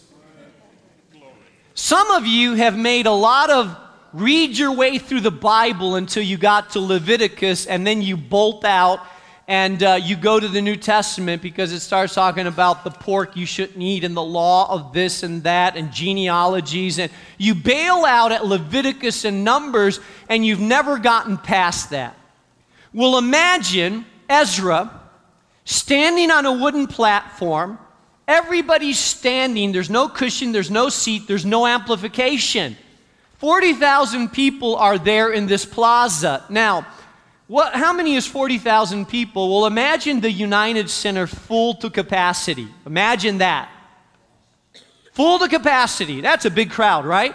Some 1.74 2.10
of 2.10 2.26
you 2.26 2.54
have 2.54 2.76
made 2.76 3.06
a 3.06 3.12
lot 3.12 3.50
of 3.50 3.76
read 4.12 4.56
your 4.56 4.72
way 4.72 4.98
through 4.98 5.20
the 5.20 5.30
Bible 5.30 5.94
until 5.94 6.22
you 6.22 6.36
got 6.36 6.70
to 6.70 6.80
Leviticus, 6.80 7.66
and 7.66 7.86
then 7.86 8.02
you 8.02 8.16
bolt 8.16 8.64
out 8.64 9.06
and 9.48 9.82
uh, 9.82 9.98
you 10.00 10.14
go 10.14 10.38
to 10.38 10.46
the 10.46 10.62
New 10.62 10.76
Testament 10.76 11.42
because 11.42 11.72
it 11.72 11.80
starts 11.80 12.14
talking 12.14 12.46
about 12.46 12.84
the 12.84 12.92
pork 12.92 13.36
you 13.36 13.46
shouldn't 13.46 13.82
eat 13.82 14.04
and 14.04 14.16
the 14.16 14.22
law 14.22 14.72
of 14.72 14.92
this 14.92 15.24
and 15.24 15.42
that 15.42 15.76
and 15.76 15.90
genealogies. 15.90 17.00
And 17.00 17.10
you 17.38 17.56
bail 17.56 18.04
out 18.04 18.30
at 18.30 18.46
Leviticus 18.46 19.24
and 19.24 19.42
Numbers, 19.42 19.98
and 20.28 20.46
you've 20.46 20.60
never 20.60 20.98
gotten 20.98 21.36
past 21.36 21.90
that. 21.90 22.16
Well, 22.92 23.18
imagine 23.18 24.06
Ezra 24.28 25.00
standing 25.64 26.30
on 26.30 26.46
a 26.46 26.52
wooden 26.52 26.86
platform 26.86 27.78
Everybody's 28.28 28.98
standing. 28.98 29.72
There's 29.72 29.88
no 29.88 30.06
cushion, 30.06 30.52
there's 30.52 30.70
no 30.70 30.90
seat, 30.90 31.26
there's 31.26 31.46
no 31.46 31.66
amplification. 31.66 32.76
40,000 33.38 34.28
people 34.28 34.76
are 34.76 34.98
there 34.98 35.32
in 35.32 35.46
this 35.46 35.64
plaza. 35.64 36.44
Now, 36.50 36.86
what, 37.48 37.74
how 37.74 37.94
many 37.94 38.14
is 38.14 38.26
40,000 38.26 39.06
people? 39.06 39.48
Well, 39.48 39.66
imagine 39.66 40.20
the 40.20 40.30
United 40.30 40.90
Center 40.90 41.26
full 41.26 41.74
to 41.76 41.88
capacity. 41.88 42.68
Imagine 42.86 43.38
that. 43.38 43.70
Full 45.12 45.38
to 45.40 45.48
capacity. 45.48 46.20
That's 46.20 46.44
a 46.44 46.50
big 46.50 46.70
crowd, 46.70 47.06
right? 47.06 47.34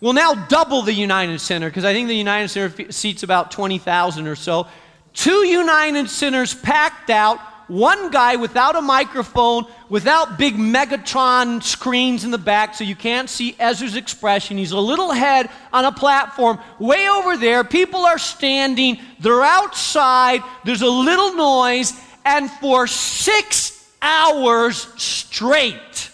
Well, 0.00 0.14
now 0.14 0.34
double 0.34 0.82
the 0.82 0.92
United 0.92 1.38
Center 1.40 1.68
because 1.68 1.84
I 1.84 1.92
think 1.92 2.08
the 2.08 2.16
United 2.16 2.48
Center 2.48 2.90
seats 2.90 3.22
about 3.22 3.50
20,000 3.50 4.26
or 4.26 4.34
so. 4.34 4.66
Two 5.12 5.46
United 5.46 6.08
Centers 6.08 6.54
packed 6.54 7.10
out 7.10 7.38
one 7.72 8.10
guy 8.10 8.36
without 8.36 8.76
a 8.76 8.82
microphone, 8.82 9.64
without 9.88 10.38
big 10.38 10.56
Megatron 10.56 11.62
screens 11.62 12.22
in 12.22 12.30
the 12.30 12.36
back 12.36 12.74
so 12.74 12.84
you 12.84 12.94
can't 12.94 13.30
see 13.30 13.56
Ezra's 13.58 13.96
expression. 13.96 14.58
He's 14.58 14.72
a 14.72 14.78
little 14.78 15.10
head 15.10 15.48
on 15.72 15.86
a 15.86 15.92
platform 15.92 16.58
way 16.78 17.08
over 17.08 17.38
there. 17.38 17.64
People 17.64 18.00
are 18.00 18.18
standing, 18.18 18.98
they're 19.20 19.42
outside, 19.42 20.42
there's 20.64 20.82
a 20.82 20.90
little 20.90 21.34
noise, 21.34 21.94
and 22.26 22.50
for 22.50 22.86
six 22.86 23.90
hours 24.02 24.86
straight, 24.96 26.10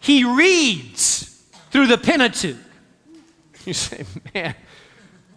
he 0.00 0.24
reads 0.24 1.44
through 1.70 1.88
the 1.88 1.98
Pentateuch. 1.98 2.56
You 3.66 3.74
say, 3.74 4.06
man, 4.32 4.54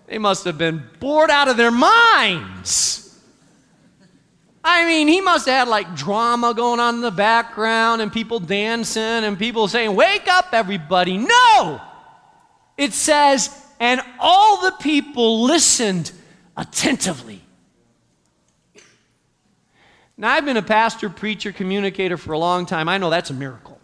they 0.08 0.20
must 0.20 0.46
have 0.46 0.58
been 0.58 0.84
bored 1.02 1.30
out 1.30 1.50
of 1.50 1.58
their 1.58 1.72
minds. 1.72 3.09
I 4.64 4.86
mean, 4.86 5.08
he 5.08 5.22
must 5.22 5.46
have 5.46 5.68
had 5.68 5.68
like 5.68 5.96
drama 5.96 6.54
going 6.54 6.80
on 6.80 6.96
in 6.96 7.02
the 7.02 7.12
background 7.12 8.02
and 8.02 8.12
people 8.12 8.40
dancing 8.40 9.02
and 9.02 9.40
people 9.40 9.68
saying, 9.68 9.96
Wake 9.96 10.28
up, 10.28 10.50
everybody. 10.52 11.18
No! 11.18 11.82
It 12.78 12.94
says, 12.94 13.50
and 13.80 14.02
all 14.20 14.62
the 14.62 14.72
people 14.80 15.44
listened 15.44 16.12
attentively. 16.56 17.42
Now, 20.18 20.34
I've 20.34 20.44
been 20.44 20.58
a 20.58 20.62
pastor, 20.62 21.10
preacher, 21.10 21.54
communicator 21.54 22.18
for 22.18 22.34
a 22.34 22.38
long 22.38 22.66
time. 22.66 22.90
I 22.90 22.98
know 22.98 23.10
that's 23.10 23.30
a 23.30 23.34
miracle. 23.34 23.80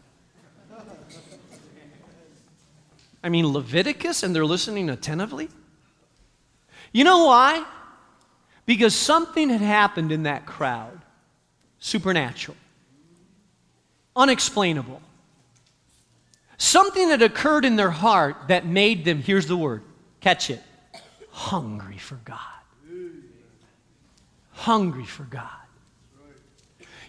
I 3.24 3.30
mean, 3.30 3.48
Leviticus, 3.48 4.22
and 4.22 4.36
they're 4.36 4.46
listening 4.46 4.90
attentively? 4.90 5.50
You 6.92 7.06
know 7.06 7.26
why? 7.26 7.66
Because 8.66 8.96
something 8.96 9.50
had 9.50 9.62
happened 9.62 10.12
in 10.12 10.24
that 10.24 10.46
crowd 10.46 11.02
supernatural, 11.80 12.58
unexplainable. 14.16 15.02
Something 16.58 17.10
had 17.10 17.22
occurred 17.22 17.66
in 17.66 17.76
their 17.76 17.92
heart 17.92 18.48
that 18.48 18.66
made 18.66 19.06
them, 19.06 19.22
here's 19.22 19.46
the 19.46 19.58
word, 19.58 19.84
catch 20.20 20.50
it, 20.50 20.62
hungry 21.30 21.98
for 21.98 22.16
God. 22.16 22.40
Hungry 24.52 25.06
for 25.06 25.24
God. 25.24 25.50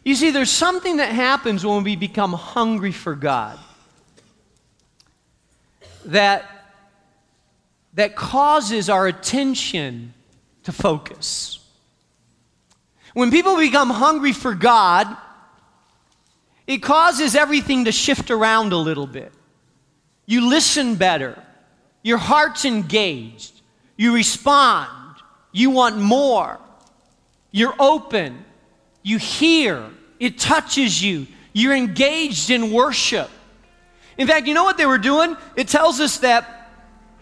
You 0.04 0.14
see, 0.14 0.30
there's 0.30 0.50
something 0.50 0.98
that 0.98 1.12
happens 1.12 1.64
when 1.64 1.84
we 1.84 1.96
become 1.96 2.32
hungry 2.32 2.92
for 2.92 3.14
God 3.14 3.58
that, 6.06 6.44
that 7.94 8.14
causes 8.14 8.88
our 8.88 9.06
attention 9.06 10.12
to 10.66 10.72
focus. 10.72 11.60
When 13.14 13.30
people 13.30 13.56
become 13.56 13.88
hungry 13.88 14.32
for 14.32 14.52
God, 14.52 15.16
it 16.66 16.78
causes 16.78 17.36
everything 17.36 17.84
to 17.84 17.92
shift 17.92 18.32
around 18.32 18.72
a 18.72 18.76
little 18.76 19.06
bit. 19.06 19.32
You 20.26 20.48
listen 20.48 20.96
better, 20.96 21.40
your 22.02 22.18
heart's 22.18 22.64
engaged, 22.64 23.60
you 23.96 24.12
respond, 24.12 24.90
you 25.52 25.70
want 25.70 25.98
more, 25.98 26.58
you're 27.52 27.74
open, 27.78 28.44
you 29.04 29.18
hear, 29.18 29.88
it 30.18 30.36
touches 30.36 31.00
you, 31.00 31.28
you're 31.52 31.76
engaged 31.76 32.50
in 32.50 32.72
worship. 32.72 33.30
In 34.18 34.26
fact, 34.26 34.48
you 34.48 34.54
know 34.54 34.64
what 34.64 34.78
they 34.78 34.86
were 34.86 34.98
doing? 34.98 35.36
It 35.54 35.68
tells 35.68 36.00
us 36.00 36.18
that 36.18 36.72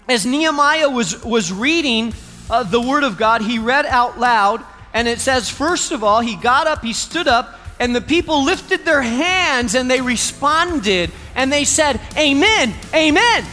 as 0.09 0.25
Nehemiah 0.25 0.89
was, 0.89 1.23
was 1.23 1.53
reading 1.53 2.15
uh, 2.51 2.63
the 2.63 2.81
Word 2.81 3.05
of 3.05 3.17
God, 3.17 3.43
he 3.43 3.59
read 3.59 3.87
out 3.87 4.19
loud, 4.19 4.65
and 4.93 5.09
it 5.09 5.21
says, 5.21 5.49
first 5.49 5.93
of 5.93 6.05
all, 6.05 6.21
he 6.21 6.37
got 6.37 6.67
up, 6.67 6.83
he 6.83 6.93
stood 6.93 7.29
up, 7.29 7.59
and 7.81 7.95
the 7.95 8.01
people 8.01 8.45
lifted 8.45 8.85
their 8.85 9.03
hands 9.03 9.75
and 9.75 9.91
they 9.91 10.01
responded 10.01 11.11
and 11.35 11.53
they 11.53 11.65
said, 11.65 12.01
Amen, 12.17 12.73
Amen. 12.95 13.45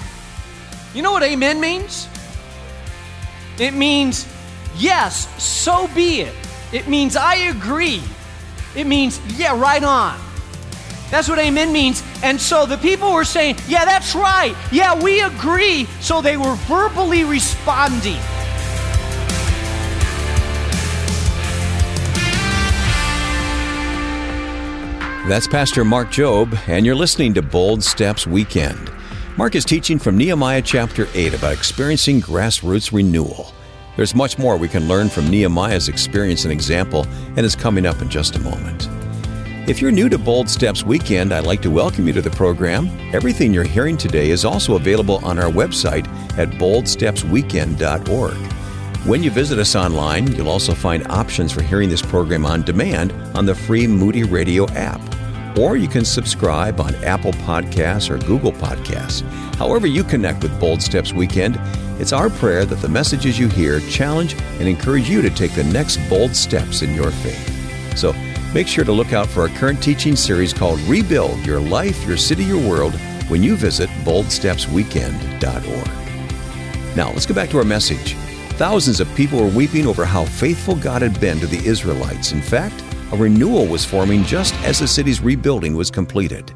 You 0.94 1.02
know 1.02 1.12
what 1.12 1.24
Amen 1.24 1.60
means? 1.60 2.08
It 3.60 3.74
means, 3.74 4.28
Yes, 4.78 5.28
so 5.44 5.88
be 5.94 6.22
it. 6.22 6.34
It 6.72 6.88
means, 6.88 7.16
I 7.16 7.36
agree. 7.36 8.02
It 8.76 8.86
means, 8.86 9.20
Yeah, 9.38 9.60
right 9.60 9.84
on. 9.84 10.20
That's 11.10 11.28
what 11.28 11.40
amen 11.40 11.74
means. 11.74 12.02
And 12.24 12.40
so 12.40 12.66
the 12.66 12.78
people 12.78 13.12
were 13.12 13.26
saying, 13.26 13.58
Yeah, 13.68 13.84
that's 13.84 14.16
right. 14.16 14.56
Yeah, 14.72 15.02
we 15.02 15.22
agree. 15.22 15.86
So 16.00 16.22
they 16.22 16.38
were 16.38 16.56
verbally 16.56 17.26
responding. 17.26 18.20
That's 25.28 25.48
Pastor 25.48 25.86
Mark 25.86 26.08
Jobe, 26.08 26.58
and 26.68 26.84
you're 26.84 26.96
listening 26.96 27.36
to 27.36 27.44
Bold 27.44 27.84
Steps 27.84 28.26
Weekend. 28.26 28.92
Mark 29.38 29.54
is 29.54 29.64
teaching 29.64 30.00
from 30.00 30.18
Nehemiah 30.18 30.64
chapter 30.64 31.08
8 31.14 31.36
about 31.36 31.54
experiencing 31.54 32.20
grassroots 32.20 32.92
renewal. 32.92 33.54
There's 33.96 34.16
much 34.16 34.40
more 34.40 34.58
we 34.58 34.68
can 34.68 34.88
learn 34.88 35.10
from 35.10 35.30
Nehemiah's 35.30 35.90
experience 35.90 36.44
and 36.44 36.52
example, 36.52 37.06
and 37.38 37.46
is 37.46 37.56
coming 37.56 37.86
up 37.86 38.02
in 38.02 38.10
just 38.10 38.36
a 38.36 38.40
moment. 38.40 38.88
If 39.70 39.80
you're 39.80 39.92
new 39.92 40.10
to 40.10 40.18
Bold 40.18 40.50
Steps 40.50 40.84
Weekend, 40.84 41.32
I'd 41.32 41.46
like 41.46 41.62
to 41.62 41.70
welcome 41.70 42.08
you 42.08 42.14
to 42.14 42.22
the 42.24 42.32
program. 42.32 42.90
Everything 43.14 43.54
you're 43.54 43.64
hearing 43.64 43.98
today 43.98 44.32
is 44.32 44.44
also 44.44 44.76
available 44.76 45.24
on 45.24 45.38
our 45.38 45.52
website 45.52 46.08
at 46.40 46.50
boldstepsweekend.org. 46.50 48.61
When 49.06 49.24
you 49.24 49.32
visit 49.32 49.60
us 49.60 49.76
online, 49.76 50.34
you'll 50.36 50.50
also 50.50 50.74
find 50.74 51.08
options 51.08 51.52
for 51.52 51.62
hearing 51.62 51.90
this 51.90 52.02
program 52.02 52.46
on 52.46 52.62
demand 52.62 53.12
on 53.36 53.46
the 53.46 53.56
free 53.56 53.88
Moody 53.88 54.24
Radio 54.24 54.70
app. 54.72 55.02
Or 55.58 55.76
you 55.76 55.88
can 55.88 56.06
subscribe 56.06 56.80
on 56.80 56.96
Apple 57.04 57.34
Podcasts 57.34 58.10
or 58.10 58.18
Google 58.26 58.54
Podcasts. 58.54 59.22
However, 59.56 59.88
you 59.88 60.04
connect 60.04 60.44
with 60.44 60.60
Bold 60.60 60.82
Steps 60.82 61.14
Weekend, 61.14 61.60
it's 62.00 62.14
our 62.14 62.30
prayer 62.30 62.66
that 62.66 62.80
the 62.80 62.90
messages 62.90 63.38
you 63.38 63.50
hear 63.50 63.80
challenge 63.82 64.34
and 64.60 64.68
encourage 64.68 65.10
you 65.10 65.22
to 65.22 65.30
take 65.30 65.54
the 65.54 65.64
next 65.64 65.98
bold 66.10 66.36
steps 66.36 66.82
in 66.82 66.96
your 66.96 67.12
faith. 67.12 67.98
So, 67.98 68.14
Make 68.54 68.68
sure 68.68 68.84
to 68.84 68.92
look 68.92 69.14
out 69.14 69.28
for 69.28 69.42
our 69.42 69.50
current 69.50 69.82
teaching 69.82 70.16
series 70.16 70.54
called 70.54 70.80
Rebuild 70.82 71.46
Your 71.46 71.62
Life, 71.62 72.06
Your 72.06 72.18
City, 72.18 72.44
Your 72.44 72.60
World 72.70 72.94
when 73.30 73.42
you 73.42 73.56
visit 73.56 73.90
boldstepsweekend.org. 74.04 76.98
Now, 76.98 77.12
let's 77.12 77.26
go 77.26 77.34
back 77.34 77.50
to 77.52 77.58
our 77.58 77.64
message. 77.64 78.18
Thousands 78.62 79.00
of 79.00 79.12
people 79.16 79.40
were 79.40 79.50
weeping 79.50 79.88
over 79.88 80.06
how 80.06 80.24
faithful 80.24 80.76
God 80.76 81.02
had 81.02 81.20
been 81.20 81.40
to 81.40 81.48
the 81.48 81.66
Israelites. 81.68 82.32
In 82.32 82.44
fact, 82.44 82.76
a 83.12 83.18
renewal 83.18 83.66
was 83.66 83.84
forming 83.84 84.24
just 84.24 84.54
as 84.64 84.78
the 84.78 84.88
city's 84.88 85.20
rebuilding 85.20 85.76
was 85.76 85.90
completed. 85.90 86.54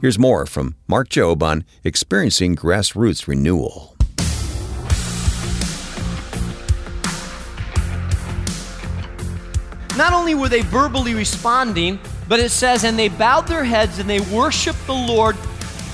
Here's 0.00 0.18
more 0.18 0.46
from 0.46 0.76
Mark 0.88 1.10
Jobe 1.10 1.42
on 1.42 1.66
experiencing 1.84 2.56
grassroots 2.56 3.28
renewal. 3.28 3.94
Not 9.98 10.14
only 10.14 10.34
were 10.34 10.48
they 10.48 10.62
verbally 10.62 11.12
responding, 11.12 11.98
but 12.30 12.40
it 12.40 12.48
says, 12.48 12.82
and 12.84 12.98
they 12.98 13.08
bowed 13.10 13.46
their 13.46 13.64
heads 13.64 13.98
and 13.98 14.08
they 14.08 14.20
worshiped 14.20 14.86
the 14.86 14.94
Lord 14.94 15.36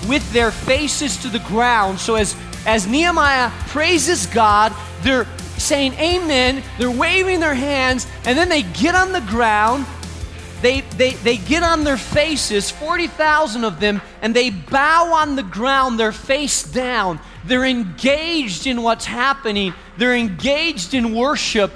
with 0.09 0.33
their 0.33 0.53
faces 0.53 1.17
to 1.17 1.29
the 1.29 1.41
ground. 1.41 1.99
So 1.99 2.15
as, 2.15 2.37
as 2.65 2.87
Nehemiah 2.87 3.51
praises 3.67 4.27
God, 4.27 4.73
they're 5.03 5.27
saying 5.59 5.95
amen, 5.95 6.63
they're 6.79 6.91
waving 6.91 7.41
their 7.41 7.55
hands, 7.55 8.07
and 8.25 8.39
then 8.39 8.49
they 8.49 8.63
get 8.63 8.95
on 8.95 9.13
the 9.13 9.21
ground. 9.21 9.87
They, 10.63 10.81
they, 10.81 11.13
they 11.13 11.37
get 11.37 11.63
on 11.63 11.85
their 11.85 11.97
faces, 11.97 12.71
40,000 12.71 13.65
of 13.65 13.79
them, 13.79 14.03
and 14.23 14.35
they 14.35 14.51
bow 14.51 15.13
on 15.15 15.37
the 15.37 15.45
ground, 15.45 16.01
their 16.01 16.11
face 16.11 16.65
down. 16.65 17.21
They're 17.45 17.65
engaged 17.65 18.67
in 18.67 18.83
what's 18.83 19.05
happening. 19.05 19.73
They're 19.97 20.17
engaged 20.17 20.95
in 20.95 21.15
worship. 21.15 21.71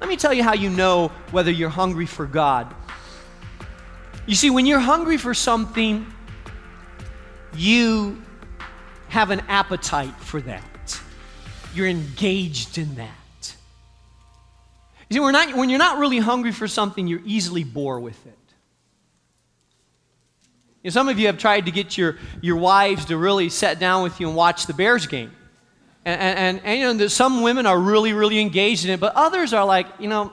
Let 0.00 0.08
me 0.08 0.16
tell 0.16 0.32
you 0.32 0.42
how 0.42 0.54
you 0.54 0.70
know 0.70 1.08
whether 1.32 1.50
you're 1.50 1.68
hungry 1.68 2.06
for 2.06 2.24
God. 2.24 2.74
You 4.26 4.34
see, 4.34 4.50
when 4.50 4.64
you're 4.64 4.78
hungry 4.78 5.16
for 5.16 5.34
something, 5.34 6.06
you 7.54 8.22
have 9.08 9.30
an 9.30 9.40
appetite 9.48 10.14
for 10.20 10.40
that. 10.42 10.62
You're 11.74 11.88
engaged 11.88 12.78
in 12.78 12.94
that. 12.96 13.54
You 15.08 15.24
see, 15.24 15.32
not, 15.32 15.56
when 15.56 15.70
you're 15.70 15.78
not 15.78 15.98
really 15.98 16.18
hungry 16.18 16.52
for 16.52 16.68
something, 16.68 17.06
you're 17.06 17.22
easily 17.24 17.64
bored 17.64 18.02
with 18.02 18.26
it. 18.26 18.34
You 20.82 20.88
know, 20.88 20.90
some 20.90 21.08
of 21.08 21.18
you 21.18 21.26
have 21.26 21.38
tried 21.38 21.64
to 21.64 21.70
get 21.70 21.96
your, 21.96 22.18
your 22.42 22.56
wives 22.56 23.06
to 23.06 23.16
really 23.16 23.48
sit 23.48 23.78
down 23.78 24.02
with 24.02 24.20
you 24.20 24.28
and 24.28 24.36
watch 24.36 24.66
the 24.66 24.74
Bears 24.74 25.06
game. 25.06 25.32
And, 26.04 26.20
and, 26.20 26.60
and, 26.64 26.80
you 26.80 26.94
know, 26.94 27.08
some 27.08 27.42
women 27.42 27.66
are 27.66 27.78
really, 27.78 28.12
really 28.12 28.38
engaged 28.38 28.84
in 28.84 28.90
it, 28.90 29.00
but 29.00 29.14
others 29.14 29.52
are 29.52 29.64
like, 29.64 29.86
you 29.98 30.08
know, 30.08 30.32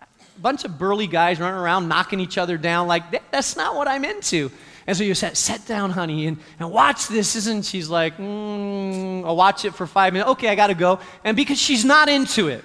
a 0.00 0.40
bunch 0.40 0.64
of 0.64 0.78
burly 0.78 1.06
guys 1.06 1.40
running 1.40 1.58
around 1.58 1.88
knocking 1.88 2.20
each 2.20 2.38
other 2.38 2.56
down. 2.56 2.86
Like, 2.86 3.10
that, 3.12 3.22
that's 3.30 3.56
not 3.56 3.76
what 3.76 3.88
I'm 3.88 4.04
into. 4.04 4.50
And 4.86 4.96
so 4.96 5.04
you 5.04 5.14
said, 5.14 5.36
sit 5.36 5.64
down, 5.66 5.90
honey, 5.90 6.26
and, 6.26 6.38
and 6.58 6.70
watch 6.70 7.08
this. 7.08 7.36
Isn't 7.36 7.64
she's 7.64 7.88
like, 7.88 8.16
mm, 8.16 9.24
I'll 9.24 9.36
watch 9.36 9.64
it 9.64 9.74
for 9.74 9.86
five 9.86 10.12
minutes. 10.12 10.30
Okay, 10.32 10.48
I 10.48 10.54
got 10.54 10.68
to 10.68 10.74
go. 10.74 10.98
And 11.24 11.36
because 11.36 11.58
she's 11.60 11.84
not 11.84 12.08
into 12.08 12.48
it, 12.48 12.64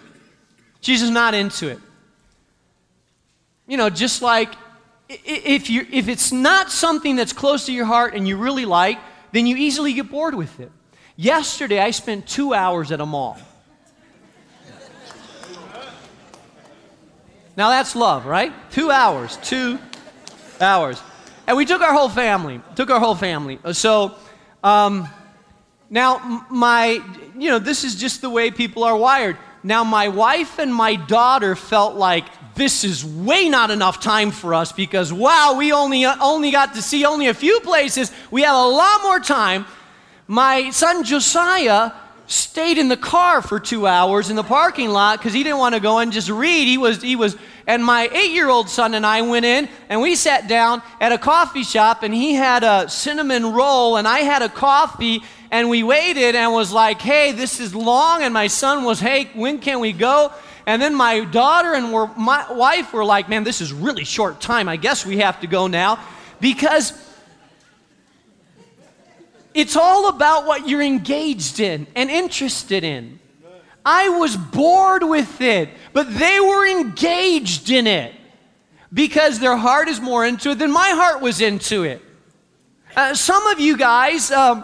she's 0.82 1.02
just 1.02 1.14
not 1.14 1.34
into 1.34 1.68
it. 1.68 1.80
You 3.68 3.78
know, 3.78 3.90
just 3.90 4.22
like 4.22 4.54
if, 5.10 5.70
you 5.70 5.86
if 5.92 6.08
it's 6.08 6.32
not 6.32 6.72
something 6.72 7.16
that's 7.16 7.34
close 7.34 7.66
to 7.68 7.74
your 7.74 7.86
heart 7.86 8.14
and 8.14 8.28
you 8.28 8.38
really 8.38 8.66
like, 8.66 8.98
then 9.32 9.46
you 9.46 9.56
easily 9.56 9.94
get 9.94 10.10
bored 10.10 10.36
with 10.36 10.60
it. 10.60 10.72
Yesterday, 11.16 11.80
I 11.80 11.92
spent 11.92 12.28
two 12.28 12.54
hours 12.54 12.92
at 12.92 13.02
a 13.02 13.06
mall. 13.06 13.38
Now 17.56 17.70
that's 17.72 17.96
love, 17.96 18.28
right? 18.28 18.54
Two 18.72 18.92
hours, 18.92 19.38
two 19.38 19.80
hours. 20.62 21.02
And 21.48 21.56
we 21.56 21.66
took 21.66 21.82
our 21.82 21.94
whole 21.94 22.10
family, 22.10 22.62
took 22.76 22.90
our 22.90 23.00
whole 23.00 23.16
family. 23.16 23.58
So, 23.72 24.16
um, 24.64 25.08
now 25.90 26.46
my, 26.50 27.02
you 27.38 27.50
know, 27.50 27.58
this 27.58 27.86
is 27.86 27.96
just 27.96 28.22
the 28.22 28.30
way 28.30 28.52
people 28.52 28.84
are 28.84 28.98
wired. 28.98 29.38
Now, 29.64 29.84
my 29.86 30.10
wife 30.10 30.60
and 30.60 30.74
my 30.74 30.96
daughter 30.96 31.56
felt 31.56 31.96
like 31.96 32.26
this 32.56 32.84
is 32.84 33.04
way 33.06 33.50
not 33.50 33.72
enough 33.72 34.02
time 34.02 34.32
for 34.32 34.54
us 34.54 34.72
because, 34.72 35.14
wow, 35.14 35.56
we 35.58 35.72
only, 35.72 36.06
only 36.06 36.52
got 36.52 36.74
to 36.76 36.82
see 36.82 37.06
only 37.06 37.28
a 37.28 37.34
few 37.34 37.60
places. 37.62 38.12
We 38.30 38.42
have 38.42 38.56
a 38.56 38.68
lot 38.68 39.02
more 39.04 39.20
time. 39.20 39.66
My 40.28 40.72
son 40.72 41.04
Josiah 41.04 41.92
stayed 42.28 42.78
in 42.78 42.90
the 42.90 42.98
car 42.98 43.42
for 43.42 43.60
two 43.60 43.88
hours 43.88 44.30
in 44.30 44.36
the 44.36 44.44
parking 44.44 44.90
lot 44.90 45.18
because 45.18 45.34
he 45.34 45.44
didn't 45.44 45.58
want 45.58 45.74
to 45.76 45.82
go 45.82 46.00
and 46.00 46.12
just 46.12 46.30
read. 46.30 46.68
He 46.68 46.78
was, 46.78 47.02
he 47.02 47.16
was, 47.16 47.38
and 47.66 47.84
my 47.84 48.10
eight 48.12 48.32
year 48.32 48.50
old 48.50 48.70
son 48.70 48.94
and 48.94 49.06
I 49.06 49.22
went 49.22 49.46
in 49.46 49.70
and 49.90 50.02
we 50.02 50.16
sat 50.16 50.48
down 50.48 50.82
at 51.00 51.14
a 51.14 51.18
coffee 51.18 51.64
shop 51.64 52.04
and 52.04 52.14
he 52.14 52.34
had 52.34 52.64
a 52.64 52.90
cinnamon 52.90 53.54
roll 53.54 53.96
and 53.96 54.08
I 54.08 54.20
had 54.20 54.42
a 54.42 54.50
coffee 54.50 55.24
and 55.52 55.70
we 55.70 55.84
waited 55.84 56.36
and 56.36 56.52
was 56.52 56.72
like, 56.72 57.02
hey, 57.02 57.32
this 57.32 57.62
is 57.62 57.74
long. 57.74 58.22
And 58.22 58.34
my 58.34 58.48
son 58.48 58.84
was, 58.84 59.00
hey, 59.00 59.30
when 59.34 59.60
can 59.60 59.80
we 59.80 59.94
go? 59.94 60.34
And 60.66 60.82
then 60.82 60.94
my 60.94 61.24
daughter 61.24 61.74
and 61.74 61.92
my 62.18 62.52
wife 62.52 62.92
were 62.92 63.06
like, 63.06 63.30
man, 63.30 63.46
this 63.46 63.62
is 63.62 63.72
really 63.72 64.04
short 64.04 64.42
time. 64.42 64.68
I 64.68 64.76
guess 64.76 65.06
we 65.06 65.20
have 65.20 65.40
to 65.40 65.48
go 65.48 65.68
now 65.68 66.04
because 66.42 66.92
it's 69.58 69.76
all 69.76 70.08
about 70.08 70.46
what 70.46 70.70
you're 70.70 70.84
engaged 70.84 71.60
in 71.60 71.88
and 71.96 72.12
interested 72.12 72.84
in. 72.84 73.20
I 73.84 74.10
was 74.10 74.38
bored 74.38 75.02
with 75.02 75.42
it, 75.42 75.70
but 75.94 76.14
they 76.14 76.40
were 76.40 76.68
engaged 76.68 77.72
in 77.72 77.88
it 77.88 78.14
because 78.94 79.40
their 79.40 79.58
heart 79.58 79.88
is 79.88 80.00
more 80.00 80.24
into 80.28 80.52
it 80.52 80.60
than 80.60 80.72
my 80.72 80.90
heart 80.90 81.24
was 81.24 81.42
into 81.42 81.86
it. 81.86 82.04
Uh, 82.96 83.16
some 83.16 83.48
of 83.48 83.60
you 83.60 83.78
guys, 83.78 84.30
um, 84.30 84.64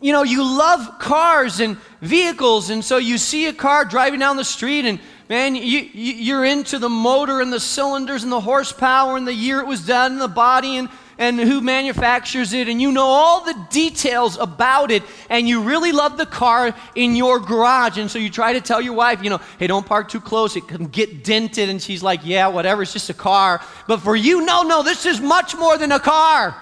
you 0.00 0.12
know, 0.12 0.22
you 0.22 0.42
love 0.42 0.98
cars 0.98 1.60
and 1.60 1.76
vehicles, 2.00 2.70
and 2.70 2.82
so 2.82 2.96
you 2.96 3.18
see 3.18 3.46
a 3.46 3.52
car 3.52 3.84
driving 3.84 4.20
down 4.20 4.38
the 4.38 4.44
street, 4.44 4.86
and 4.86 5.00
man, 5.28 5.54
you, 5.54 5.62
you, 5.62 6.14
you're 6.14 6.44
into 6.46 6.78
the 6.78 6.88
motor 6.88 7.42
and 7.42 7.52
the 7.52 7.60
cylinders 7.60 8.22
and 8.22 8.32
the 8.32 8.40
horsepower 8.40 9.18
and 9.18 9.26
the 9.26 9.34
year 9.34 9.60
it 9.60 9.66
was 9.66 9.84
done 9.84 10.12
and 10.12 10.20
the 10.20 10.28
body 10.28 10.78
and 10.78 10.88
and 11.18 11.38
who 11.38 11.60
manufactures 11.60 12.52
it, 12.52 12.68
and 12.68 12.80
you 12.80 12.92
know 12.92 13.04
all 13.04 13.44
the 13.44 13.54
details 13.70 14.38
about 14.38 14.92
it, 14.92 15.02
and 15.28 15.48
you 15.48 15.62
really 15.62 15.90
love 15.90 16.16
the 16.16 16.26
car 16.26 16.72
in 16.94 17.16
your 17.16 17.40
garage. 17.40 17.98
And 17.98 18.08
so 18.08 18.20
you 18.20 18.30
try 18.30 18.52
to 18.52 18.60
tell 18.60 18.80
your 18.80 18.94
wife, 18.94 19.22
you 19.22 19.28
know, 19.28 19.40
hey, 19.58 19.66
don't 19.66 19.84
park 19.84 20.08
too 20.08 20.20
close, 20.20 20.54
it 20.54 20.68
can 20.68 20.86
get 20.86 21.24
dented. 21.24 21.68
And 21.68 21.82
she's 21.82 22.02
like, 22.02 22.20
yeah, 22.22 22.46
whatever, 22.46 22.82
it's 22.82 22.92
just 22.92 23.10
a 23.10 23.14
car. 23.14 23.60
But 23.88 23.98
for 23.98 24.14
you, 24.14 24.46
no, 24.46 24.62
no, 24.62 24.84
this 24.84 25.06
is 25.06 25.20
much 25.20 25.56
more 25.56 25.76
than 25.76 25.90
a 25.90 26.00
car. 26.00 26.56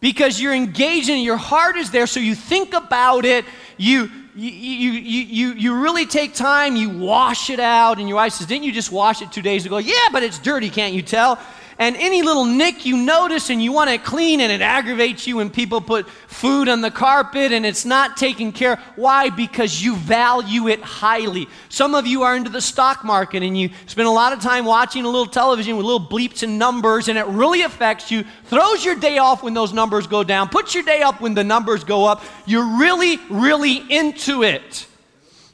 Because 0.00 0.40
you're 0.40 0.54
engaged 0.54 1.08
in 1.08 1.18
it, 1.18 1.22
your 1.22 1.36
heart 1.36 1.76
is 1.76 1.92
there, 1.92 2.08
so 2.08 2.18
you 2.18 2.34
think 2.34 2.74
about 2.74 3.24
it, 3.24 3.44
you 3.76 4.10
you, 4.34 4.50
you, 4.50 4.92
you, 4.92 5.52
you 5.52 5.82
really 5.82 6.06
take 6.06 6.32
time, 6.32 6.74
you 6.74 6.88
wash 6.88 7.50
it 7.50 7.60
out, 7.60 7.98
and 7.98 8.08
your 8.08 8.16
wife 8.16 8.32
says, 8.32 8.46
Didn't 8.46 8.64
you 8.64 8.72
just 8.72 8.90
wash 8.90 9.20
it 9.20 9.30
two 9.30 9.42
days 9.42 9.66
ago? 9.66 9.76
Yeah, 9.76 10.08
but 10.10 10.22
it's 10.22 10.38
dirty, 10.38 10.70
can't 10.70 10.94
you 10.94 11.02
tell? 11.02 11.38
And 11.82 11.96
any 11.96 12.22
little 12.22 12.44
nick 12.44 12.86
you 12.86 12.96
notice 12.96 13.50
and 13.50 13.60
you 13.60 13.72
want 13.72 13.90
it 13.90 14.04
clean 14.04 14.40
and 14.40 14.52
it 14.52 14.60
aggravates 14.60 15.26
you 15.26 15.38
when 15.38 15.50
people 15.50 15.80
put 15.80 16.08
food 16.08 16.68
on 16.68 16.80
the 16.80 16.92
carpet 16.92 17.50
and 17.50 17.66
it's 17.66 17.84
not 17.84 18.16
taken 18.16 18.52
care 18.52 18.76
why? 18.94 19.30
Because 19.30 19.82
you 19.82 19.96
value 19.96 20.68
it 20.68 20.80
highly. 20.80 21.48
Some 21.70 21.96
of 21.96 22.06
you 22.06 22.22
are 22.22 22.36
into 22.36 22.50
the 22.50 22.60
stock 22.60 23.04
market 23.04 23.42
and 23.42 23.58
you 23.58 23.70
spend 23.86 24.06
a 24.06 24.12
lot 24.12 24.32
of 24.32 24.38
time 24.38 24.64
watching 24.64 25.04
a 25.04 25.08
little 25.08 25.26
television 25.26 25.76
with 25.76 25.84
little 25.84 26.06
bleeps 26.06 26.44
and 26.44 26.56
numbers 26.56 27.08
and 27.08 27.18
it 27.18 27.26
really 27.26 27.62
affects 27.62 28.12
you 28.12 28.22
throws 28.44 28.84
your 28.84 28.94
day 28.94 29.18
off 29.18 29.42
when 29.42 29.52
those 29.52 29.72
numbers 29.72 30.06
go 30.06 30.22
down 30.22 30.48
puts 30.48 30.76
your 30.76 30.84
day 30.84 31.02
up 31.02 31.20
when 31.20 31.34
the 31.34 31.42
numbers 31.42 31.82
go 31.82 32.04
up. 32.04 32.22
You're 32.46 32.78
really 32.78 33.18
really 33.28 33.78
into 33.90 34.44
it 34.44 34.86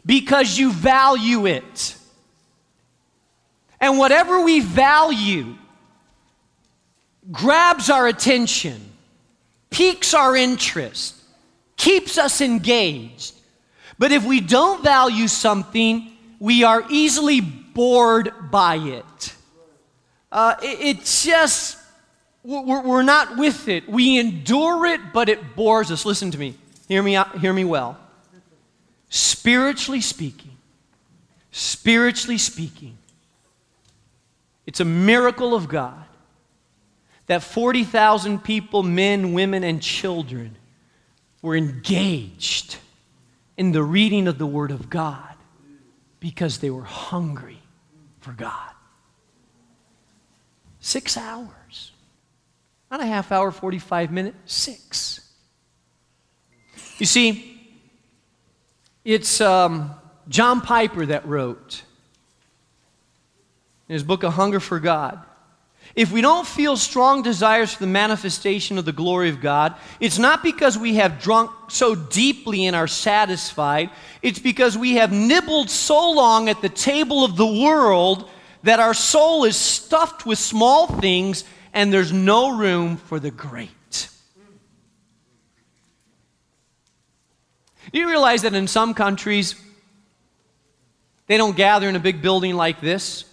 because 0.04 0.58
you 0.58 0.72
value 0.72 1.46
it. 1.46 1.96
And 3.80 3.96
whatever 3.96 4.44
we 4.44 4.60
value 4.60 5.54
grabs 7.30 7.90
our 7.90 8.06
attention, 8.06 8.80
piques 9.70 10.14
our 10.14 10.36
interest, 10.36 11.16
keeps 11.76 12.18
us 12.18 12.40
engaged. 12.40 13.34
But 13.98 14.12
if 14.12 14.24
we 14.24 14.40
don't 14.40 14.82
value 14.82 15.28
something, 15.28 16.12
we 16.38 16.62
are 16.64 16.84
easily 16.88 17.40
bored 17.40 18.32
by 18.50 18.76
it. 18.76 19.34
Uh, 20.30 20.54
it, 20.62 20.98
it, 20.98 21.04
just 21.04 21.78
we're, 22.44 22.82
we're 22.82 23.02
not 23.02 23.36
with 23.36 23.68
it. 23.68 23.88
We 23.88 24.18
endure 24.18 24.86
it, 24.86 25.00
but 25.12 25.28
it 25.28 25.56
bores 25.56 25.90
us. 25.90 26.04
Listen 26.04 26.30
to 26.30 26.38
me. 26.38 26.54
Hear 26.86 27.02
me, 27.02 27.16
out, 27.16 27.38
hear 27.38 27.52
me 27.52 27.64
well. 27.64 27.98
Spiritually 29.10 30.00
speaking, 30.00 30.56
spiritually 31.50 32.38
speaking, 32.38 32.96
it's 34.66 34.80
a 34.80 34.84
miracle 34.84 35.54
of 35.54 35.68
God 35.68 36.04
that 37.28 37.42
40,000 37.42 38.42
people, 38.42 38.82
men, 38.82 39.32
women, 39.32 39.62
and 39.62 39.80
children, 39.80 40.56
were 41.40 41.54
engaged 41.56 42.76
in 43.56 43.72
the 43.72 43.82
reading 43.82 44.26
of 44.26 44.38
the 44.38 44.46
Word 44.46 44.70
of 44.70 44.90
God 44.90 45.34
because 46.20 46.58
they 46.58 46.70
were 46.70 46.82
hungry 46.82 47.60
for 48.20 48.32
God. 48.32 48.70
Six 50.80 51.16
hours. 51.16 51.92
Not 52.90 53.00
a 53.00 53.06
half 53.06 53.30
hour, 53.30 53.50
45 53.50 54.10
minutes, 54.10 54.36
six. 54.52 55.20
You 56.98 57.06
see, 57.06 57.60
it's 59.04 59.40
um, 59.40 59.90
John 60.28 60.60
Piper 60.60 61.06
that 61.06 61.26
wrote 61.26 61.82
in 63.88 63.92
his 63.92 64.02
book, 64.02 64.22
A 64.22 64.30
Hunger 64.30 64.60
for 64.60 64.80
God. 64.80 65.22
If 65.98 66.12
we 66.12 66.20
don't 66.20 66.46
feel 66.46 66.76
strong 66.76 67.22
desires 67.22 67.74
for 67.74 67.80
the 67.80 67.88
manifestation 67.88 68.78
of 68.78 68.84
the 68.84 68.92
glory 68.92 69.30
of 69.30 69.40
God, 69.40 69.74
it's 69.98 70.16
not 70.16 70.44
because 70.44 70.78
we 70.78 70.94
have 70.94 71.20
drunk 71.20 71.50
so 71.66 71.96
deeply 71.96 72.66
and 72.66 72.76
are 72.76 72.86
satisfied. 72.86 73.90
It's 74.22 74.38
because 74.38 74.78
we 74.78 74.94
have 74.94 75.10
nibbled 75.10 75.70
so 75.70 76.12
long 76.12 76.48
at 76.48 76.62
the 76.62 76.68
table 76.68 77.24
of 77.24 77.36
the 77.36 77.44
world 77.44 78.30
that 78.62 78.78
our 78.78 78.94
soul 78.94 79.42
is 79.42 79.56
stuffed 79.56 80.24
with 80.24 80.38
small 80.38 80.86
things 80.86 81.42
and 81.72 81.92
there's 81.92 82.12
no 82.12 82.56
room 82.56 82.96
for 82.96 83.18
the 83.18 83.32
great. 83.32 84.08
Do 87.92 87.98
you 87.98 88.06
realize 88.06 88.42
that 88.42 88.54
in 88.54 88.68
some 88.68 88.94
countries, 88.94 89.56
they 91.26 91.38
don't 91.38 91.56
gather 91.56 91.88
in 91.88 91.96
a 91.96 91.98
big 91.98 92.22
building 92.22 92.54
like 92.54 92.80
this? 92.80 93.24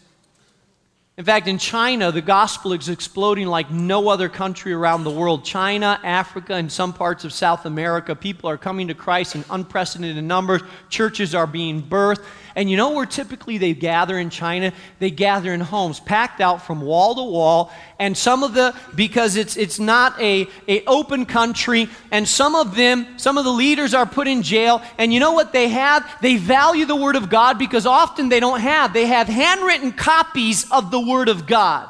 In 1.18 1.24
fact, 1.24 1.48
in 1.48 1.58
China, 1.60 2.12
the 2.12 2.22
gospel 2.22 2.74
is 2.74 2.90
exploding 2.90 3.48
like 3.48 3.72
no 3.72 4.10
other 4.10 4.28
country 4.28 4.74
around 4.74 5.06
the 5.06 5.12
world. 5.12 5.46
China, 5.46 5.98
Africa, 6.04 6.56
and 6.56 6.70
some 6.70 6.92
parts 6.92 7.24
of 7.24 7.32
South 7.32 7.66
America, 7.66 8.14
people 8.14 8.50
are 8.50 8.58
coming 8.58 8.90
to 8.90 8.94
Christ 8.94 9.34
in 9.34 9.46
unprecedented 9.50 10.22
numbers. 10.26 10.62
Churches 10.90 11.34
are 11.34 11.48
being 11.48 11.82
birthed. 11.82 12.22
And 12.58 12.70
you 12.70 12.78
know 12.78 12.92
where 12.92 13.06
typically 13.06 13.58
they 13.58 13.74
gather 13.74 14.18
in 14.18 14.30
China? 14.30 14.74
They 15.00 15.12
gather 15.12 15.54
in 15.54 15.60
homes, 15.62 16.00
packed 16.00 16.40
out 16.40 16.66
from 16.66 16.82
wall 16.82 17.16
to 17.16 17.24
wall. 17.24 17.72
And 18.00 18.18
some 18.18 18.44
of 18.44 18.54
the, 18.54 18.74
because 18.96 19.36
it's, 19.36 19.58
it's 19.58 19.80
not 19.80 20.20
a, 20.22 20.48
a 20.68 20.84
open 20.86 21.26
country, 21.26 21.90
and 22.12 22.28
some 22.28 22.56
of 22.56 22.76
them, 22.76 23.18
some 23.18 23.38
of 23.38 23.46
the 23.46 23.52
leaders 23.52 23.94
are 23.94 24.06
put 24.06 24.28
in 24.28 24.42
jail. 24.42 24.82
And 24.98 25.14
you 25.14 25.20
know 25.20 25.34
what 25.34 25.54
they 25.54 25.70
have? 25.70 26.10
They 26.22 26.38
value 26.38 26.86
the 26.86 26.96
Word 26.96 27.16
of 27.16 27.30
God 27.30 27.58
because 27.60 27.86
often 27.86 28.30
they 28.30 28.40
don't 28.40 28.62
have. 28.62 28.94
They 28.94 29.06
have 29.06 29.28
handwritten 29.28 29.92
copies 29.94 30.70
of 30.72 30.92
the 30.92 31.05
Word 31.08 31.30
of 31.30 31.46
God. 31.48 31.90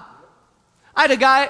I 0.96 1.02
had 1.02 1.12
a 1.12 1.18
guy 1.18 1.50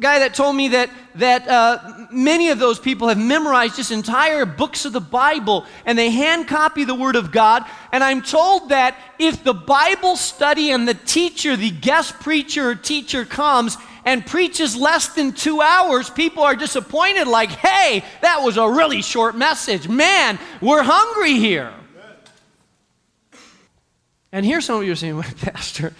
guy 0.00 0.18
that 0.20 0.34
told 0.34 0.56
me 0.56 0.68
that, 0.68 0.90
that 1.16 1.46
uh, 1.48 2.06
many 2.10 2.48
of 2.50 2.58
those 2.58 2.78
people 2.78 3.08
have 3.08 3.18
memorized 3.18 3.76
just 3.76 3.90
entire 3.90 4.44
books 4.44 4.84
of 4.84 4.92
the 4.92 5.00
Bible 5.00 5.64
and 5.84 5.98
they 5.98 6.10
hand 6.10 6.48
copy 6.48 6.84
the 6.84 6.94
Word 6.94 7.16
of 7.16 7.30
God. 7.30 7.64
And 7.92 8.02
I'm 8.02 8.22
told 8.22 8.70
that 8.70 8.96
if 9.18 9.44
the 9.44 9.54
Bible 9.54 10.16
study 10.16 10.70
and 10.70 10.86
the 10.86 10.94
teacher, 10.94 11.56
the 11.56 11.70
guest 11.70 12.14
preacher 12.20 12.70
or 12.70 12.74
teacher 12.74 13.24
comes 13.24 13.76
and 14.04 14.24
preaches 14.24 14.74
less 14.74 15.08
than 15.08 15.32
two 15.32 15.60
hours, 15.60 16.10
people 16.10 16.42
are 16.42 16.56
disappointed, 16.56 17.28
like, 17.28 17.50
hey, 17.50 18.04
that 18.22 18.42
was 18.42 18.56
a 18.56 18.68
really 18.68 19.02
short 19.02 19.36
message. 19.36 19.88
Man, 19.88 20.38
we're 20.60 20.82
hungry 20.82 21.34
here. 21.34 21.72
And 24.32 24.44
here's 24.44 24.64
some 24.64 24.80
of 24.80 24.84
you 24.84 24.92
are 24.92 24.96
saying, 24.96 25.22
Pastor, 25.40 25.94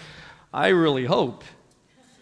I 0.53 0.69
really 0.69 1.05
hope 1.05 1.43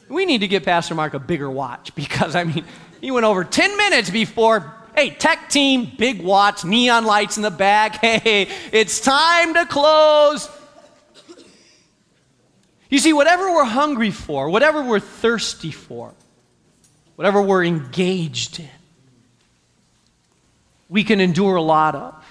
we 0.10 0.26
need 0.26 0.40
to 0.40 0.48
get 0.48 0.64
Pastor 0.64 0.96
Mark 0.96 1.14
a 1.14 1.20
bigger 1.20 1.50
watch 1.50 1.94
because, 1.96 2.36
I 2.36 2.44
mean, 2.44 2.66
he 3.02 3.12
went 3.12 3.26
over 3.26 3.44
10 3.44 3.78
minutes 3.78 4.10
before. 4.10 4.74
Hey, 4.96 5.12
tech 5.12 5.50
team, 5.50 5.92
big 5.98 6.24
watch, 6.24 6.66
neon 6.66 7.06
lights 7.06 7.38
in 7.38 7.44
the 7.44 7.52
back. 7.52 8.02
Hey, 8.02 8.50
it's 8.72 9.00
time 9.00 9.54
to 9.54 9.66
close. 9.66 10.50
You 12.90 13.00
see, 13.00 13.14
whatever 13.14 13.52
we're 13.52 13.66
hungry 13.66 14.12
for, 14.12 14.50
whatever 14.50 14.82
we're 14.82 15.02
thirsty 15.02 15.72
for, 15.72 16.14
whatever 17.16 17.42
we're 17.42 17.66
engaged 17.66 18.60
in, 18.60 18.70
we 20.90 21.04
can 21.04 21.20
endure 21.20 21.58
a 21.58 21.62
lot 21.62 21.96
of. 21.96 22.26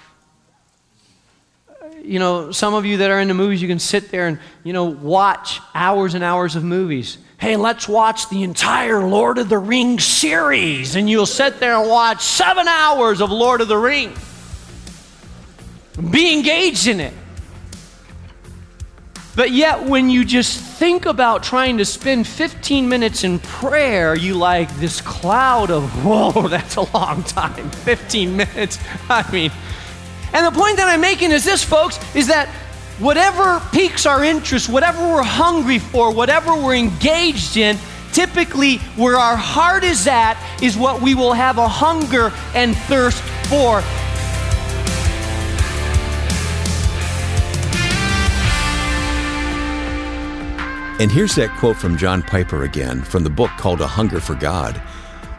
You 2.07 2.19
know, 2.19 2.51
some 2.51 2.73
of 2.73 2.85
you 2.85 2.97
that 2.97 3.11
are 3.11 3.19
into 3.19 3.33
movies, 3.33 3.61
you 3.61 3.67
can 3.67 3.79
sit 3.79 4.11
there 4.11 4.27
and, 4.27 4.39
you 4.63 4.73
know, 4.73 4.85
watch 4.85 5.59
hours 5.75 6.13
and 6.13 6.23
hours 6.23 6.55
of 6.55 6.63
movies 6.63 7.17
hey, 7.39 7.55
let's 7.55 7.87
watch 7.87 8.29
the 8.29 8.43
entire 8.43 9.05
Lord 9.05 9.37
of 9.37 9.49
the 9.49 9.57
Rings 9.57 10.03
series. 10.03 10.95
And 10.95 11.09
you'll 11.09 11.25
sit 11.25 11.59
there 11.59 11.75
and 11.75 11.89
watch 11.89 12.23
seven 12.23 12.67
hours 12.67 13.21
of 13.21 13.31
Lord 13.31 13.61
of 13.61 13.67
the 13.67 13.77
Rings. 13.77 14.17
Be 16.11 16.33
engaged 16.33 16.87
in 16.87 16.99
it. 16.99 17.13
But 19.35 19.51
yet, 19.51 19.83
when 19.83 20.09
you 20.09 20.25
just 20.25 20.59
think 20.59 21.05
about 21.05 21.43
trying 21.43 21.77
to 21.77 21.85
spend 21.85 22.27
15 22.27 22.89
minutes 22.89 23.23
in 23.23 23.37
prayer, 23.37 24.15
you 24.15 24.33
like 24.33 24.75
this 24.77 24.99
cloud 24.99 25.69
of, 25.69 25.83
whoa, 26.05 26.47
that's 26.47 26.75
a 26.75 26.91
long 26.91 27.23
time. 27.23 27.69
15 27.69 28.35
minutes. 28.35 28.79
I 29.09 29.31
mean, 29.31 29.51
and 30.33 30.45
the 30.45 30.57
point 30.57 30.77
that 30.77 30.87
I'm 30.87 31.01
making 31.01 31.31
is 31.31 31.45
this, 31.45 31.63
folks, 31.63 31.99
is 32.15 32.27
that 32.27 32.49
whatever 32.99 33.61
piques 33.71 34.05
our 34.05 34.23
interest, 34.23 34.69
whatever 34.69 34.99
we're 34.99 35.23
hungry 35.23 35.79
for, 35.79 36.11
whatever 36.11 36.55
we're 36.55 36.75
engaged 36.75 37.57
in, 37.57 37.77
typically 38.11 38.77
where 38.97 39.17
our 39.17 39.37
heart 39.37 39.83
is 39.83 40.07
at 40.07 40.37
is 40.61 40.77
what 40.77 41.01
we 41.01 41.13
will 41.13 41.33
have 41.33 41.57
a 41.57 41.67
hunger 41.67 42.31
and 42.55 42.75
thirst 42.75 43.21
for. 43.47 43.81
And 50.99 51.11
here's 51.11 51.35
that 51.35 51.55
quote 51.59 51.77
from 51.77 51.95
John 51.95 52.23
Piper 52.23 52.63
again 52.63 53.03
from 53.03 53.23
the 53.23 53.29
book 53.29 53.51
called 53.51 53.81
A 53.81 53.87
Hunger 53.87 54.19
for 54.19 54.33
God. 54.33 54.81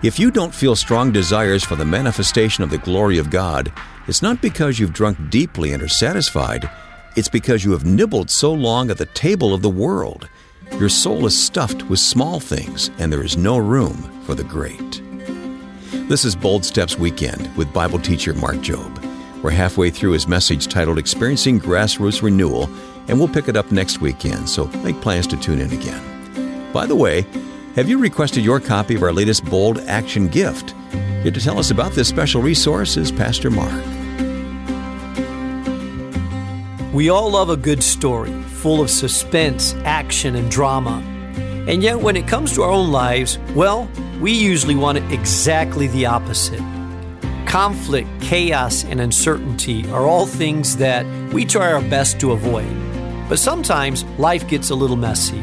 If 0.05 0.17
you 0.17 0.31
don't 0.31 0.55
feel 0.55 0.77
strong 0.77 1.11
desires 1.11 1.65
for 1.65 1.75
the 1.75 1.85
manifestation 1.85 2.63
of 2.63 2.71
the 2.71 2.79
glory 2.79 3.19
of 3.19 3.29
God, 3.29 3.73
it's 4.09 4.23
not 4.23 4.41
because 4.41 4.79
you've 4.79 4.95
drunk 4.95 5.19
deeply 5.29 5.73
and 5.73 5.83
are 5.83 5.89
satisfied. 5.89 6.69
It's 7.15 7.29
because 7.29 7.63
you 7.63 7.73
have 7.73 7.85
nibbled 7.85 8.31
so 8.31 8.51
long 8.53 8.91
at 8.91 8.97
the 8.97 9.07
table 9.07 9.53
of 9.53 9.61
the 9.61 9.69
world. 9.69 10.29
Your 10.79 10.89
soul 10.89 11.27
is 11.27 11.39
stuffed 11.39 11.83
with 11.91 11.99
small 11.99 12.41
things, 12.41 12.91
and 12.99 13.13
there 13.13 13.23
is 13.23 13.37
no 13.37 13.59
room 13.59 13.95
for 14.25 14.35
the 14.35 14.45
great. 14.45 15.03
This 16.09 16.25
is 16.25 16.35
Bold 16.35 16.65
Steps 16.65 16.99
Weekend 16.99 17.55
with 17.55 17.73
Bible 17.75 17.99
teacher 17.99 18.33
Mark 18.33 18.57
Jobe. 18.57 19.43
We're 19.43 19.51
halfway 19.51 19.91
through 19.91 20.13
his 20.13 20.27
message 20.27 20.69
titled 20.69 20.99
Experiencing 20.99 21.61
Grassroots 21.61 22.23
Renewal, 22.23 22.71
and 23.09 23.19
we'll 23.19 23.29
pick 23.29 23.47
it 23.47 23.57
up 23.57 23.71
next 23.71 24.01
weekend, 24.01 24.49
so 24.49 24.69
make 24.83 24.99
plans 25.03 25.27
to 25.27 25.37
tune 25.37 25.61
in 25.61 25.71
again. 25.71 26.73
By 26.73 26.87
the 26.87 26.97
way, 26.97 27.27
have 27.77 27.91
you 27.91 27.99
requested 27.99 28.43
your 28.43 28.59
copy 28.59 28.95
of 28.95 29.03
our 29.03 29.13
latest 29.13 29.45
Bold 29.45 29.81
Action 29.81 30.29
Gift? 30.29 30.75
Here 31.23 31.31
to 31.31 31.41
tell 31.41 31.59
us 31.59 31.71
about 31.71 31.93
this 31.93 32.09
special 32.09 32.41
resource 32.41 32.97
is 32.97 33.13
Pastor 33.13 33.51
Mark. 33.51 33.98
We 36.93 37.11
all 37.11 37.33
love 37.33 37.51
a 37.51 37.57
good 37.57 37.83
story, 37.83 38.33
full 38.33 38.81
of 38.81 38.89
suspense, 38.89 39.75
action, 39.85 40.35
and 40.35 40.51
drama. 40.51 41.03
And 41.69 41.83
yet, 41.83 42.01
when 42.01 42.17
it 42.17 42.27
comes 42.27 42.55
to 42.55 42.63
our 42.63 42.71
own 42.71 42.91
lives, 42.91 43.39
well, 43.55 43.91
we 44.23 44.33
usually 44.33 44.75
want 44.75 44.97
exactly 45.13 45.89
the 45.89 46.07
opposite. 46.07 46.63
Conflict, 47.45 48.09
chaos, 48.23 48.85
and 48.85 49.03
uncertainty 49.03 49.87
are 49.91 50.07
all 50.07 50.25
things 50.25 50.79
that 50.79 51.05
we 51.31 51.45
try 51.45 51.71
our 51.71 51.83
best 51.83 52.19
to 52.21 52.33
avoid. 52.33 52.67
But 53.29 53.39
sometimes 53.39 54.05
life 54.19 54.49
gets 54.49 54.71
a 54.71 54.75
little 54.75 54.97
messy. 54.97 55.41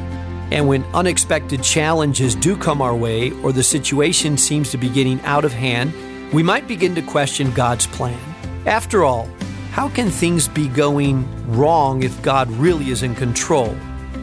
And 0.49 0.67
when 0.67 0.83
unexpected 0.95 1.61
challenges 1.61 2.33
do 2.33 2.57
come 2.57 2.81
our 2.81 2.95
way 2.95 3.29
or 3.43 3.51
the 3.51 3.61
situation 3.61 4.39
seems 4.39 4.71
to 4.71 4.79
be 4.79 4.89
getting 4.89 5.21
out 5.21 5.45
of 5.45 5.53
hand, 5.53 5.93
we 6.33 6.41
might 6.41 6.67
begin 6.67 6.95
to 6.95 7.03
question 7.03 7.51
God's 7.51 7.85
plan. 7.85 8.19
After 8.65 9.03
all, 9.03 9.29
how 9.75 9.89
can 9.89 10.09
things 10.09 10.47
be 10.47 10.69
going 10.69 11.27
wrong 11.51 12.01
if 12.01 12.21
God 12.21 12.49
really 12.51 12.91
is 12.91 13.03
in 13.03 13.13
control? 13.13 13.75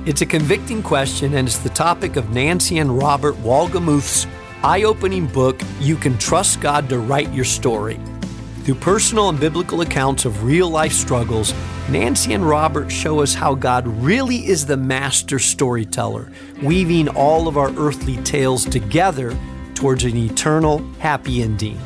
It's 0.06 0.22
a 0.22 0.26
convicting 0.26 0.82
question, 0.82 1.34
and 1.34 1.46
it's 1.46 1.58
the 1.58 1.68
topic 1.68 2.16
of 2.16 2.30
Nancy 2.30 2.78
and 2.78 2.96
Robert 2.96 3.34
Wolgemuth's 3.42 4.26
eye 4.64 4.84
opening 4.84 5.26
book, 5.26 5.60
You 5.78 5.96
Can 5.96 6.16
Trust 6.16 6.62
God 6.62 6.88
to 6.88 6.98
Write 6.98 7.30
Your 7.34 7.44
Story. 7.44 8.00
Through 8.62 8.76
personal 8.76 9.28
and 9.28 9.38
biblical 9.38 9.82
accounts 9.82 10.24
of 10.24 10.42
real 10.42 10.70
life 10.70 10.94
struggles, 10.94 11.52
Nancy 11.90 12.32
and 12.32 12.48
Robert 12.48 12.90
show 12.90 13.20
us 13.20 13.34
how 13.34 13.54
God 13.54 13.86
really 13.86 14.46
is 14.46 14.64
the 14.64 14.78
master 14.78 15.38
storyteller, 15.38 16.32
weaving 16.62 17.08
all 17.10 17.46
of 17.46 17.58
our 17.58 17.74
earthly 17.76 18.16
tales 18.22 18.64
together 18.64 19.36
towards 19.74 20.04
an 20.04 20.16
eternal, 20.16 20.78
happy 20.98 21.42
ending. 21.42 21.78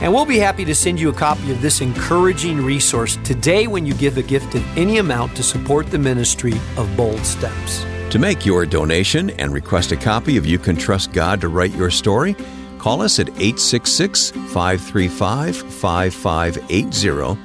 And 0.00 0.12
we'll 0.12 0.26
be 0.26 0.38
happy 0.38 0.64
to 0.64 0.74
send 0.74 1.00
you 1.00 1.08
a 1.08 1.14
copy 1.14 1.50
of 1.50 1.62
this 1.62 1.80
encouraging 1.80 2.64
resource 2.64 3.16
today 3.24 3.66
when 3.66 3.86
you 3.86 3.94
give 3.94 4.18
a 4.18 4.22
gift 4.22 4.54
of 4.54 4.78
any 4.78 4.98
amount 4.98 5.34
to 5.36 5.42
support 5.42 5.90
the 5.90 5.98
ministry 5.98 6.54
of 6.76 6.94
Bold 6.96 7.24
Steps. 7.24 7.84
To 8.10 8.18
make 8.18 8.44
your 8.44 8.66
donation 8.66 9.30
and 9.30 9.52
request 9.52 9.92
a 9.92 9.96
copy 9.96 10.36
of 10.36 10.46
You 10.46 10.58
Can 10.58 10.76
Trust 10.76 11.12
God 11.12 11.40
to 11.40 11.48
Write 11.48 11.74
Your 11.74 11.90
Story, 11.90 12.36
Call 12.84 13.00
us 13.00 13.18
at 13.18 13.30
866 13.30 14.32
535 14.32 15.56
5580 15.56 17.40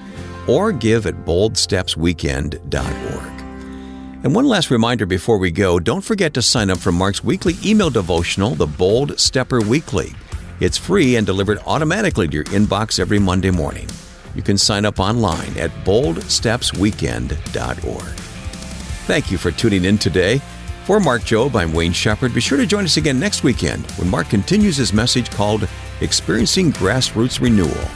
or 0.52 0.74
give 0.74 1.06
at 1.06 1.16
boldstepsweekend.org. 1.24 3.42
And 4.22 4.36
one 4.36 4.50
last 4.50 4.70
reminder 4.70 5.06
before 5.06 5.38
we 5.38 5.50
go 5.50 5.80
don't 5.80 6.04
forget 6.04 6.34
to 6.34 6.42
sign 6.42 6.70
up 6.70 6.78
for 6.78 6.92
Mark's 6.92 7.24
weekly 7.24 7.54
email 7.66 7.90
devotional, 7.90 8.54
The 8.54 8.68
Bold 8.68 9.18
Stepper 9.18 9.62
Weekly. 9.62 10.14
It's 10.60 10.78
free 10.78 11.16
and 11.16 11.26
delivered 11.26 11.60
automatically 11.66 12.28
to 12.28 12.34
your 12.34 12.44
inbox 12.46 13.00
every 13.00 13.18
Monday 13.18 13.50
morning. 13.50 13.88
You 14.36 14.42
can 14.42 14.58
sign 14.58 14.84
up 14.84 15.00
online 15.00 15.58
at 15.58 15.72
boldstepsweekend.org. 15.86 18.20
Thank 19.08 19.32
you 19.32 19.38
for 19.38 19.52
tuning 19.52 19.86
in 19.86 19.98
today. 19.98 20.42
For 20.84 21.00
Mark 21.00 21.22
Jobe, 21.22 21.56
I'm 21.56 21.72
Wayne 21.72 21.94
Shepherd. 21.94 22.34
Be 22.34 22.42
sure 22.42 22.58
to 22.58 22.66
join 22.66 22.84
us 22.84 22.98
again 22.98 23.20
next 23.20 23.44
weekend 23.44 23.90
when 23.92 24.10
Mark 24.10 24.30
continues 24.30 24.76
his 24.76 24.92
message 24.92 25.30
called 25.30 25.68
Experiencing 26.02 26.74
Grassroots 26.74 27.40
Renewal. 27.40 27.88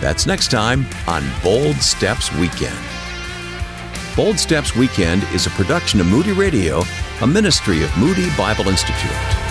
That's 0.00 0.26
next 0.26 0.50
time 0.50 0.86
on 1.06 1.24
Bold 1.42 1.76
Steps 1.76 2.34
Weekend. 2.36 2.78
Bold 4.16 4.38
Steps 4.38 4.74
Weekend 4.74 5.24
is 5.34 5.46
a 5.46 5.50
production 5.50 6.00
of 6.00 6.06
Moody 6.06 6.32
Radio, 6.32 6.82
a 7.20 7.26
ministry 7.26 7.84
of 7.84 7.94
Moody 7.98 8.34
Bible 8.36 8.68
Institute. 8.68 9.47